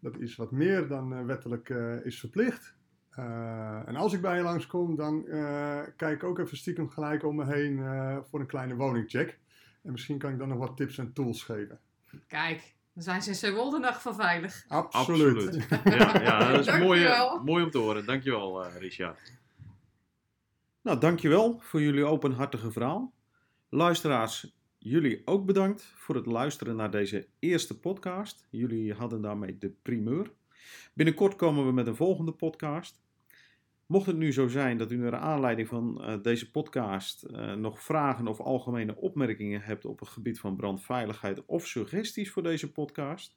Dat 0.00 0.18
is 0.18 0.36
wat 0.36 0.50
meer 0.50 0.88
dan 0.88 1.14
eh, 1.14 1.24
wettelijk 1.24 1.70
eh, 1.70 2.04
is 2.04 2.20
verplicht. 2.20 2.75
Eh, 3.16 3.88
en 3.88 3.96
als 3.96 4.12
ik 4.12 4.20
bij 4.20 4.36
je 4.36 4.42
langskom, 4.42 4.96
dan 4.96 5.26
eh, 5.26 5.80
kijk 5.96 6.14
ik 6.14 6.24
ook 6.24 6.38
even 6.38 6.56
stiekem 6.56 6.88
gelijk 6.88 7.24
om 7.24 7.36
me 7.36 7.44
heen 7.44 7.78
eh, 7.78 8.18
voor 8.30 8.40
een 8.40 8.46
kleine 8.46 8.74
woningcheck. 8.74 9.38
En 9.82 9.92
misschien 9.92 10.18
kan 10.18 10.32
ik 10.32 10.38
dan 10.38 10.48
nog 10.48 10.58
wat 10.58 10.76
tips 10.76 10.98
en 10.98 11.12
tools 11.12 11.42
geven. 11.42 11.80
Kijk, 12.26 12.74
dan 12.92 13.02
zijn 13.02 13.22
ze 13.22 13.46
in 13.46 13.84
van 13.92 14.14
veilig. 14.14 14.64
Absoluut. 14.68 15.66
Ja, 15.84 16.22
ja, 16.22 16.52
dat 16.52 16.66
is 16.66 16.78
mooi, 16.78 17.08
mooi 17.44 17.64
om 17.64 17.70
te 17.70 17.78
horen. 17.78 18.06
Dankjewel, 18.06 18.64
eh 18.64 18.76
Richard. 18.78 19.32
Nou, 20.82 21.00
dankjewel 21.00 21.58
voor 21.60 21.82
jullie 21.82 22.04
openhartige 22.04 22.70
verhaal. 22.70 23.12
Luisteraars, 23.68 24.56
jullie 24.78 25.22
ook 25.24 25.46
bedankt 25.46 25.92
voor 25.96 26.14
het 26.14 26.26
luisteren 26.26 26.76
naar 26.76 26.90
deze 26.90 27.26
eerste 27.38 27.78
podcast. 27.78 28.46
Jullie 28.50 28.94
hadden 28.94 29.22
daarmee 29.22 29.58
de 29.58 29.74
primeur. 29.82 30.30
Binnenkort 30.92 31.36
komen 31.36 31.66
we 31.66 31.72
met 31.72 31.86
een 31.86 31.96
volgende 31.96 32.32
podcast. 32.32 33.04
Mocht 33.86 34.06
het 34.06 34.16
nu 34.16 34.32
zo 34.32 34.48
zijn 34.48 34.78
dat 34.78 34.92
u 34.92 34.96
naar 34.96 35.16
aanleiding 35.16 35.68
van 35.68 36.02
eh, 36.02 36.22
deze 36.22 36.50
podcast 36.50 37.22
eh, 37.22 37.54
nog 37.54 37.82
vragen 37.82 38.26
of 38.26 38.40
algemene 38.40 38.96
opmerkingen 38.96 39.60
hebt 39.60 39.84
op 39.84 40.00
het 40.00 40.08
gebied 40.08 40.40
van 40.40 40.56
brandveiligheid 40.56 41.44
of 41.44 41.66
suggesties 41.66 42.30
voor 42.30 42.42
deze 42.42 42.72
podcast, 42.72 43.36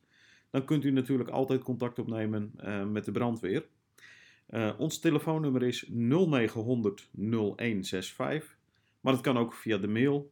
dan 0.50 0.66
kunt 0.66 0.84
u 0.84 0.92
natuurlijk 0.92 1.30
altijd 1.30 1.64
contact 1.64 2.00
opnemen 2.00 2.54
eh, 2.58 2.86
met 2.86 3.06
de 3.06 3.12
brandweer. 3.12 3.68
Ons 4.78 5.00
telefoonnummer 5.00 5.64
is 5.64 5.86
0900 5.88 7.10
0165, 7.12 8.58
maar 9.00 9.14
het 9.14 9.22
kan 9.22 9.38
ook 9.38 9.54
via 9.54 9.78
de 9.78 9.88
mail. 9.88 10.32